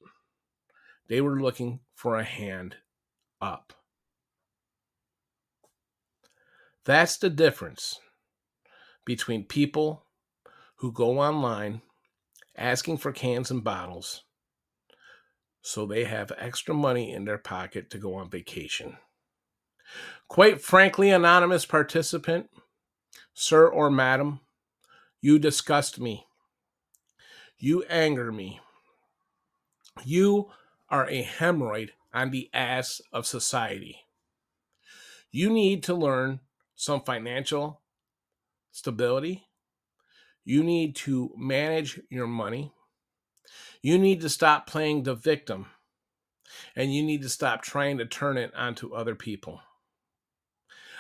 they 1.08 1.22
were 1.22 1.42
looking 1.42 1.80
for 1.96 2.18
a 2.18 2.24
hand 2.24 2.78
up. 3.42 3.74
That's 6.86 7.18
the 7.18 7.30
difference 7.30 8.00
between 9.06 9.46
people 9.46 10.06
who 10.84 10.92
go 10.92 11.20
online 11.20 11.82
asking 12.58 12.98
for 12.98 13.14
cans 13.14 13.50
and 13.50 13.64
bottles 13.64 14.24
so 15.62 15.86
they 15.86 16.04
have 16.04 16.30
extra 16.38 16.74
money 16.74 17.14
in 17.14 17.24
their 17.24 17.38
pocket 17.38 17.90
to 17.90 17.98
go 17.98 18.16
on 18.16 18.30
vacation. 18.30 18.98
Quite 20.28 20.62
frankly, 20.62 21.10
anonymous 21.10 21.66
participant, 21.66 22.50
sir 23.34 23.66
or 23.66 23.90
madam, 23.90 24.42
you 25.22 25.40
disgust 25.40 26.02
me. 26.02 26.26
You 27.58 27.86
anger 27.90 28.34
me. 28.34 28.60
You 30.04 30.50
are 30.90 31.08
a 31.08 31.24
hemorrhoid 31.24 31.92
on 32.14 32.32
the 32.32 32.50
ass 32.54 33.00
of 33.14 33.26
society. 33.26 34.00
You 35.32 35.50
need 35.50 35.82
to 35.84 35.94
learn 35.94 36.42
some 36.76 37.00
financial 37.00 37.80
stability. 38.74 39.48
You 40.46 40.64
need 40.64 40.96
to 40.98 41.32
manage 41.38 42.00
your 42.10 42.28
money. 42.28 42.74
You 43.82 43.98
need 43.98 44.22
to 44.22 44.30
stop 44.30 44.68
playing 44.68 45.04
the 45.04 45.16
victim 45.16 45.68
and 46.76 46.94
you 46.94 47.04
need 47.04 47.22
to 47.22 47.30
stop 47.30 47.62
trying 47.62 47.98
to 47.98 48.06
turn 48.06 48.38
it 48.38 48.54
onto 48.56 48.94
other 48.94 49.16
people. 49.16 49.62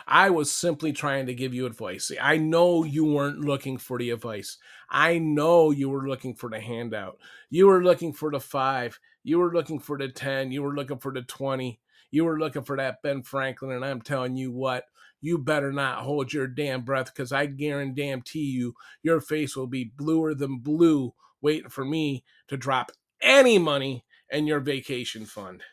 I 0.06 0.30
was 0.32 0.52
simply 0.52 0.92
trying 0.92 1.28
to 1.28 1.34
give 1.34 1.54
you 1.54 1.66
advice. 1.66 2.12
I 2.22 2.38
know 2.38 2.84
you 2.84 3.06
weren't 3.06 3.40
looking 3.40 3.78
for 3.78 3.98
the 3.98 4.10
advice. 4.10 4.58
I 4.90 5.18
know 5.18 5.72
you 5.72 5.90
were 5.90 6.08
looking 6.08 6.36
for 6.36 6.50
the 6.50 6.60
handout. 6.60 7.20
You 7.50 7.68
were 7.68 7.84
looking 7.84 8.12
for 8.12 8.30
the 8.30 8.40
five. 8.40 9.00
You 9.24 9.40
were 9.40 9.54
looking 9.54 9.80
for 9.80 9.98
the 9.98 10.10
10. 10.10 10.52
You 10.52 10.62
were 10.64 10.76
looking 10.76 10.98
for 10.98 11.14
the 11.14 11.22
20. 11.22 11.80
You 12.12 12.26
were 12.26 12.38
looking 12.38 12.64
for 12.64 12.76
that 12.78 13.02
Ben 13.02 13.24
Franklin. 13.24 13.72
And 13.72 13.86
I'm 13.86 14.02
telling 14.02 14.36
you 14.36 14.52
what, 14.52 14.84
you 15.24 15.38
better 15.38 15.72
not 15.72 16.00
hold 16.00 16.34
your 16.34 16.48
damn 16.48 16.82
breath 16.82 17.06
because 17.06 17.32
I 17.32 17.46
guarantee 17.46 18.44
you, 18.44 18.74
your 19.02 19.22
face 19.22 19.56
will 19.56 19.68
be 19.68 19.86
bluer 19.96 20.36
than 20.36 20.58
blue 20.58 21.14
waiting 21.42 21.70
for 21.70 21.86
me 21.86 22.26
to 22.50 22.58
drop 22.58 22.92
any 23.22 23.58
money 23.58 24.04
in 24.30 24.48
your 24.48 24.60
vacation 24.60 25.26
fund. 25.26 25.64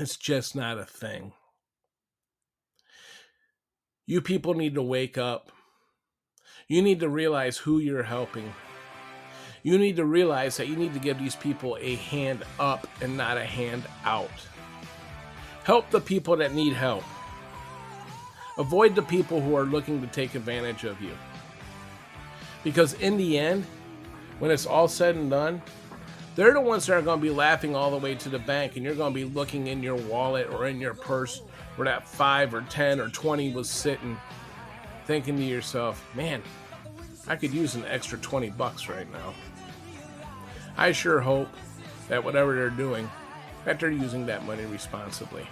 It's 0.00 0.16
just 0.16 0.56
not 0.56 0.78
a 0.78 0.84
thing. 0.84 1.32
You 4.04 4.20
people 4.20 4.54
need 4.54 4.74
to 4.74 4.82
wake 4.82 5.16
up. 5.16 5.52
You 6.66 6.82
need 6.82 6.98
to 7.00 7.08
realize 7.08 7.56
who 7.56 7.78
you're 7.78 8.02
helping. 8.02 8.52
You 9.62 9.78
need 9.78 9.94
to 9.96 10.04
realize 10.04 10.56
that 10.56 10.66
you 10.66 10.74
need 10.74 10.94
to 10.94 11.00
give 11.00 11.20
these 11.20 11.36
people 11.36 11.78
a 11.80 11.94
hand 11.94 12.42
up 12.58 12.88
and 13.00 13.16
not 13.16 13.36
a 13.36 13.44
hand 13.44 13.84
out. 14.04 14.28
Help 15.62 15.88
the 15.90 16.00
people 16.00 16.36
that 16.38 16.52
need 16.52 16.72
help. 16.72 17.04
Avoid 18.58 18.96
the 18.96 19.02
people 19.02 19.40
who 19.40 19.56
are 19.56 19.64
looking 19.64 20.00
to 20.00 20.08
take 20.08 20.34
advantage 20.34 20.82
of 20.82 21.00
you. 21.00 21.12
Because 22.64 22.94
in 22.94 23.16
the 23.16 23.38
end, 23.38 23.64
when 24.40 24.50
it's 24.50 24.66
all 24.66 24.88
said 24.88 25.14
and 25.14 25.30
done, 25.30 25.62
they're 26.34 26.52
the 26.52 26.60
ones 26.60 26.86
that 26.86 26.94
are 26.94 27.02
going 27.02 27.20
to 27.20 27.22
be 27.22 27.30
laughing 27.30 27.76
all 27.76 27.92
the 27.92 27.98
way 27.98 28.16
to 28.16 28.28
the 28.28 28.38
bank, 28.40 28.74
and 28.74 28.84
you're 28.84 28.96
going 28.96 29.12
to 29.12 29.14
be 29.14 29.24
looking 29.24 29.68
in 29.68 29.82
your 29.82 29.94
wallet 29.94 30.48
or 30.50 30.66
in 30.66 30.80
your 30.80 30.94
purse 30.94 31.42
where 31.76 31.86
that 31.86 32.08
5 32.08 32.54
or 32.54 32.62
10 32.62 33.00
or 33.00 33.08
20 33.08 33.52
was 33.52 33.70
sitting, 33.70 34.16
thinking 35.06 35.36
to 35.36 35.44
yourself, 35.44 36.04
man, 36.16 36.42
I 37.28 37.36
could 37.36 37.54
use 37.54 37.76
an 37.76 37.84
extra 37.84 38.18
20 38.18 38.50
bucks 38.50 38.88
right 38.88 39.10
now. 39.12 39.34
I 40.76 40.90
sure 40.90 41.20
hope 41.20 41.48
that 42.08 42.24
whatever 42.24 42.56
they're 42.56 42.70
doing, 42.70 43.08
that 43.64 43.78
they're 43.78 43.90
using 43.90 44.26
that 44.26 44.44
money 44.44 44.64
responsibly 44.64 45.46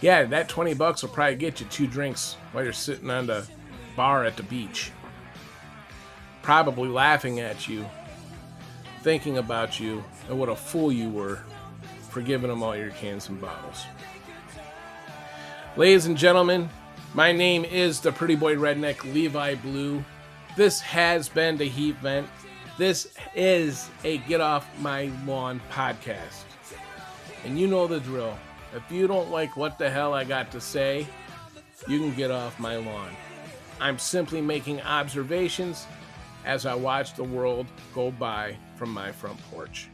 yeah, 0.00 0.24
that 0.24 0.48
20 0.48 0.74
bucks 0.74 1.02
will 1.02 1.10
probably 1.10 1.36
get 1.36 1.60
you 1.60 1.66
two 1.66 1.86
drinks 1.86 2.36
while 2.52 2.64
you're 2.64 2.72
sitting 2.72 3.10
on 3.10 3.26
the 3.26 3.46
bar 3.96 4.24
at 4.24 4.36
the 4.36 4.42
beach. 4.44 4.92
Probably 6.42 6.88
laughing 6.88 7.40
at 7.40 7.68
you, 7.68 7.84
thinking 9.02 9.38
about 9.38 9.80
you, 9.80 10.04
and 10.28 10.38
what 10.38 10.48
a 10.48 10.56
fool 10.56 10.92
you 10.92 11.10
were 11.10 11.42
for 12.10 12.22
giving 12.22 12.48
them 12.48 12.62
all 12.62 12.76
your 12.76 12.90
cans 12.90 13.28
and 13.28 13.40
bottles. 13.40 13.84
Ladies 15.76 16.06
and 16.06 16.16
gentlemen, 16.16 16.68
my 17.14 17.32
name 17.32 17.64
is 17.64 18.00
the 18.00 18.12
Pretty 18.12 18.36
Boy 18.36 18.54
Redneck 18.54 19.12
Levi 19.12 19.56
Blue. 19.56 20.04
This 20.56 20.80
has 20.80 21.28
been 21.28 21.56
the 21.56 21.68
Heat 21.68 21.96
Vent. 21.96 22.28
This 22.78 23.12
is 23.34 23.88
a 24.04 24.18
Get 24.18 24.40
Off 24.40 24.66
My 24.80 25.10
Lawn 25.26 25.60
podcast. 25.70 26.44
And 27.44 27.58
you 27.58 27.66
know 27.66 27.86
the 27.86 28.00
drill. 28.00 28.36
If 28.74 28.90
you 28.92 29.06
don't 29.06 29.30
like 29.30 29.56
what 29.56 29.78
the 29.78 29.88
hell 29.88 30.12
I 30.12 30.24
got 30.24 30.50
to 30.52 30.60
say, 30.60 31.06
you 31.86 31.98
can 31.98 32.14
get 32.14 32.30
off 32.30 32.58
my 32.58 32.76
lawn. 32.76 33.10
I'm 33.80 33.98
simply 33.98 34.40
making 34.40 34.82
observations 34.82 35.86
as 36.44 36.66
I 36.66 36.74
watch 36.74 37.14
the 37.14 37.24
world 37.24 37.66
go 37.94 38.10
by 38.10 38.56
from 38.76 38.92
my 38.92 39.12
front 39.12 39.38
porch. 39.50 39.88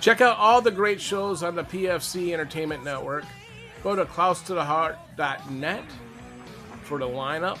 Check 0.00 0.20
out 0.20 0.36
all 0.36 0.60
the 0.60 0.70
great 0.70 1.00
shows 1.00 1.42
on 1.42 1.54
the 1.54 1.64
PFC 1.64 2.32
Entertainment 2.32 2.84
Network. 2.84 3.24
Go 3.82 3.94
to 3.94 4.04
clousetotheheart.net 4.04 5.84
for 6.82 6.98
the 6.98 7.06
lineup. 7.06 7.58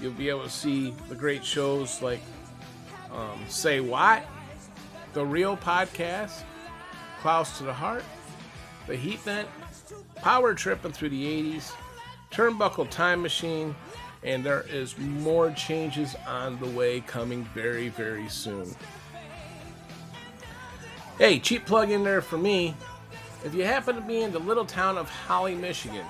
You'll 0.00 0.12
be 0.12 0.28
able 0.28 0.44
to 0.44 0.50
see 0.50 0.94
the 1.08 1.14
great 1.14 1.44
shows 1.44 2.02
like 2.02 2.20
um, 3.12 3.40
Say 3.48 3.80
What, 3.80 4.24
The 5.12 5.24
Real 5.24 5.56
Podcast, 5.56 6.42
Klaus 7.20 7.58
to 7.58 7.64
the 7.64 7.72
Heart, 7.72 8.04
the 8.86 8.96
Heat 8.96 9.18
Vent, 9.20 9.48
Power 10.16 10.54
Tripping 10.54 10.92
through 10.92 11.10
the 11.10 11.54
80s, 11.54 11.72
Turnbuckle 12.30 12.88
Time 12.90 13.22
Machine, 13.22 13.74
and 14.22 14.44
there 14.44 14.64
is 14.70 14.96
more 14.98 15.50
changes 15.52 16.14
on 16.26 16.58
the 16.60 16.66
way 16.66 17.00
coming 17.00 17.44
very, 17.54 17.88
very 17.88 18.28
soon. 18.28 18.74
Hey, 21.18 21.38
cheap 21.38 21.64
plug 21.66 21.90
in 21.90 22.04
there 22.04 22.20
for 22.20 22.38
me. 22.38 22.74
If 23.44 23.54
you 23.54 23.64
happen 23.64 23.94
to 23.94 24.02
be 24.02 24.22
in 24.22 24.32
the 24.32 24.38
little 24.38 24.66
town 24.66 24.98
of 24.98 25.08
Holly, 25.08 25.54
Michigan, 25.54 26.04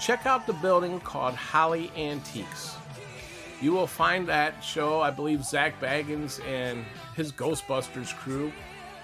check 0.00 0.26
out 0.26 0.46
the 0.46 0.54
building 0.54 1.00
called 1.00 1.34
Holly 1.34 1.90
Antiques. 1.96 2.76
You 3.60 3.72
will 3.72 3.86
find 3.86 4.28
that 4.28 4.62
show, 4.62 5.00
I 5.00 5.10
believe 5.10 5.44
Zak 5.44 5.80
Bagans 5.80 6.44
and 6.46 6.84
his 7.16 7.32
Ghostbusters 7.32 8.14
crew 8.16 8.52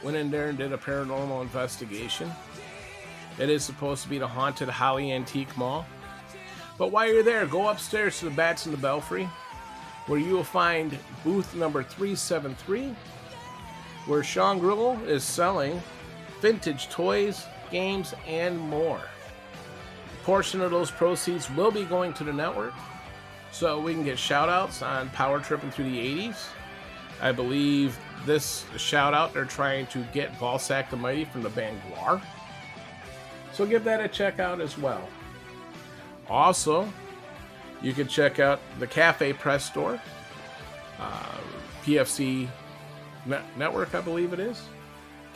went 0.02 0.16
in 0.16 0.30
there 0.30 0.48
and 0.48 0.58
did 0.58 0.72
a 0.72 0.78
paranormal 0.78 1.42
investigation. 1.42 2.30
It 3.38 3.50
is 3.50 3.64
supposed 3.64 4.02
to 4.04 4.08
be 4.08 4.18
the 4.18 4.28
haunted 4.28 4.68
Holly 4.68 5.12
Antique 5.12 5.56
Mall. 5.56 5.84
But 6.78 6.92
while 6.92 7.12
you're 7.12 7.22
there, 7.22 7.46
go 7.46 7.68
upstairs 7.68 8.18
to 8.18 8.26
the 8.26 8.30
Bats 8.30 8.66
in 8.66 8.72
the 8.72 8.78
Belfry, 8.78 9.28
where 10.06 10.18
you 10.18 10.34
will 10.34 10.44
find 10.44 10.98
booth 11.22 11.54
number 11.54 11.82
373, 11.82 12.94
where 14.06 14.22
Sean 14.22 14.58
Gribble 14.58 14.98
is 15.06 15.24
selling 15.24 15.80
vintage 16.40 16.88
toys, 16.90 17.46
games, 17.70 18.14
and 18.26 18.58
more. 18.58 19.00
A 19.00 20.24
portion 20.24 20.60
of 20.60 20.70
those 20.70 20.90
proceeds 20.90 21.50
will 21.50 21.70
be 21.70 21.84
going 21.84 22.12
to 22.14 22.24
the 22.24 22.32
network, 22.32 22.74
so 23.50 23.80
we 23.80 23.94
can 23.94 24.04
get 24.04 24.18
shout 24.18 24.48
outs 24.48 24.82
on 24.82 25.08
Power 25.10 25.40
Tripping 25.40 25.70
through 25.70 25.90
the 25.90 25.98
80s. 25.98 26.48
I 27.22 27.32
believe 27.32 27.98
this 28.26 28.66
shout 28.76 29.14
out 29.14 29.32
they're 29.32 29.44
trying 29.44 29.86
to 29.88 30.04
get 30.12 30.32
Volsac 30.34 30.90
the 30.90 30.96
Mighty 30.96 31.24
from 31.24 31.42
the 31.42 31.50
band 31.50 31.80
GWAR. 31.88 32.20
So 33.54 33.64
give 33.64 33.84
that 33.84 34.00
a 34.00 34.08
check 34.08 34.40
out 34.40 34.60
as 34.60 34.76
well. 34.76 35.08
Also, 36.28 36.92
you 37.80 37.92
can 37.92 38.08
check 38.08 38.40
out 38.40 38.60
the 38.80 38.86
Cafe 38.86 39.32
Press 39.34 39.64
Store, 39.64 40.00
uh, 40.98 41.36
PFC 41.84 42.48
Net- 43.26 43.44
Network, 43.56 43.94
I 43.94 44.00
believe 44.00 44.32
it 44.32 44.40
is. 44.40 44.62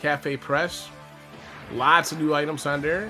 Cafe 0.01 0.35
Press. 0.37 0.89
Lots 1.71 2.11
of 2.11 2.19
new 2.19 2.33
items 2.33 2.65
on 2.65 2.81
there, 2.81 3.09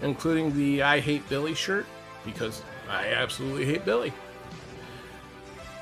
including 0.00 0.56
the 0.56 0.82
I 0.82 1.00
Hate 1.00 1.28
Billy 1.28 1.54
shirt, 1.54 1.84
because 2.24 2.62
I 2.88 3.08
absolutely 3.08 3.66
hate 3.66 3.84
Billy. 3.84 4.12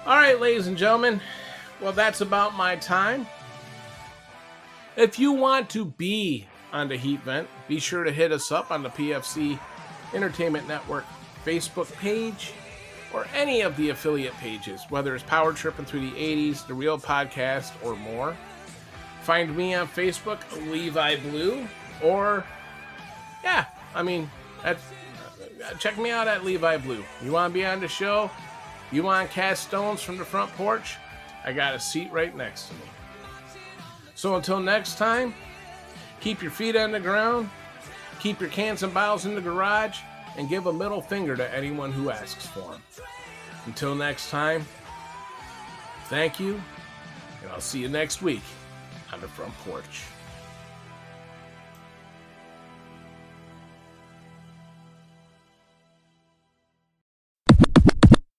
All 0.06 0.16
right, 0.16 0.40
ladies 0.40 0.66
and 0.66 0.76
gentlemen. 0.76 1.20
Well, 1.80 1.92
that's 1.92 2.20
about 2.20 2.54
my 2.54 2.76
time. 2.76 3.26
If 4.96 5.18
you 5.18 5.32
want 5.32 5.68
to 5.70 5.84
be 5.84 6.46
on 6.72 6.88
the 6.88 6.96
Heat 6.96 7.20
Vent, 7.20 7.48
be 7.68 7.78
sure 7.78 8.04
to 8.04 8.12
hit 8.12 8.32
us 8.32 8.52
up 8.52 8.70
on 8.70 8.82
the 8.82 8.90
PFC 8.90 9.58
Entertainment 10.14 10.68
Network 10.68 11.04
Facebook 11.44 11.92
page 11.96 12.52
or 13.12 13.26
any 13.34 13.62
of 13.62 13.76
the 13.76 13.90
affiliate 13.90 14.34
pages, 14.34 14.82
whether 14.90 15.14
it's 15.14 15.24
Power 15.24 15.52
Tripping 15.52 15.84
Through 15.84 16.10
the 16.10 16.16
80s, 16.16 16.66
The 16.66 16.74
Real 16.74 16.98
Podcast, 16.98 17.72
or 17.82 17.96
more. 17.96 18.36
Find 19.22 19.56
me 19.56 19.74
on 19.74 19.88
Facebook, 19.88 20.40
Levi 20.70 21.16
Blue, 21.20 21.66
or 22.02 22.44
yeah, 23.42 23.66
I 23.94 24.02
mean, 24.02 24.30
that's, 24.62 24.82
uh, 25.64 25.74
check 25.74 25.96
me 25.98 26.10
out 26.10 26.28
at 26.28 26.44
Levi 26.44 26.76
Blue. 26.78 27.04
You 27.22 27.32
want 27.32 27.52
to 27.52 27.58
be 27.58 27.64
on 27.64 27.80
the 27.80 27.88
show? 27.88 28.30
You 28.92 29.02
want 29.02 29.28
to 29.28 29.34
cast 29.34 29.64
stones 29.64 30.02
from 30.02 30.18
the 30.18 30.24
front 30.24 30.52
porch? 30.52 30.96
I 31.44 31.52
got 31.52 31.74
a 31.74 31.80
seat 31.80 32.10
right 32.12 32.36
next 32.36 32.68
to 32.68 32.74
me. 32.74 32.80
So 34.14 34.34
until 34.36 34.60
next 34.60 34.98
time, 34.98 35.34
keep 36.20 36.42
your 36.42 36.50
feet 36.50 36.76
on 36.76 36.92
the 36.92 37.00
ground, 37.00 37.48
keep 38.20 38.40
your 38.40 38.50
cans 38.50 38.82
and 38.82 38.92
bottles 38.92 39.26
in 39.26 39.34
the 39.34 39.40
garage, 39.40 39.98
and 40.36 40.48
give 40.48 40.66
a 40.66 40.72
middle 40.72 41.00
finger 41.00 41.36
to 41.36 41.54
anyone 41.54 41.92
who 41.92 42.10
asks 42.10 42.46
for 42.46 42.72
them. 42.72 42.82
Until 43.66 43.94
next 43.94 44.30
time, 44.30 44.64
thank 46.04 46.38
you, 46.38 46.60
and 47.42 47.50
I'll 47.50 47.60
see 47.60 47.80
you 47.80 47.88
next 47.88 48.22
week 48.22 48.42
on 49.12 49.20
the 49.20 49.28
front 49.28 49.56
porch. 49.58 50.02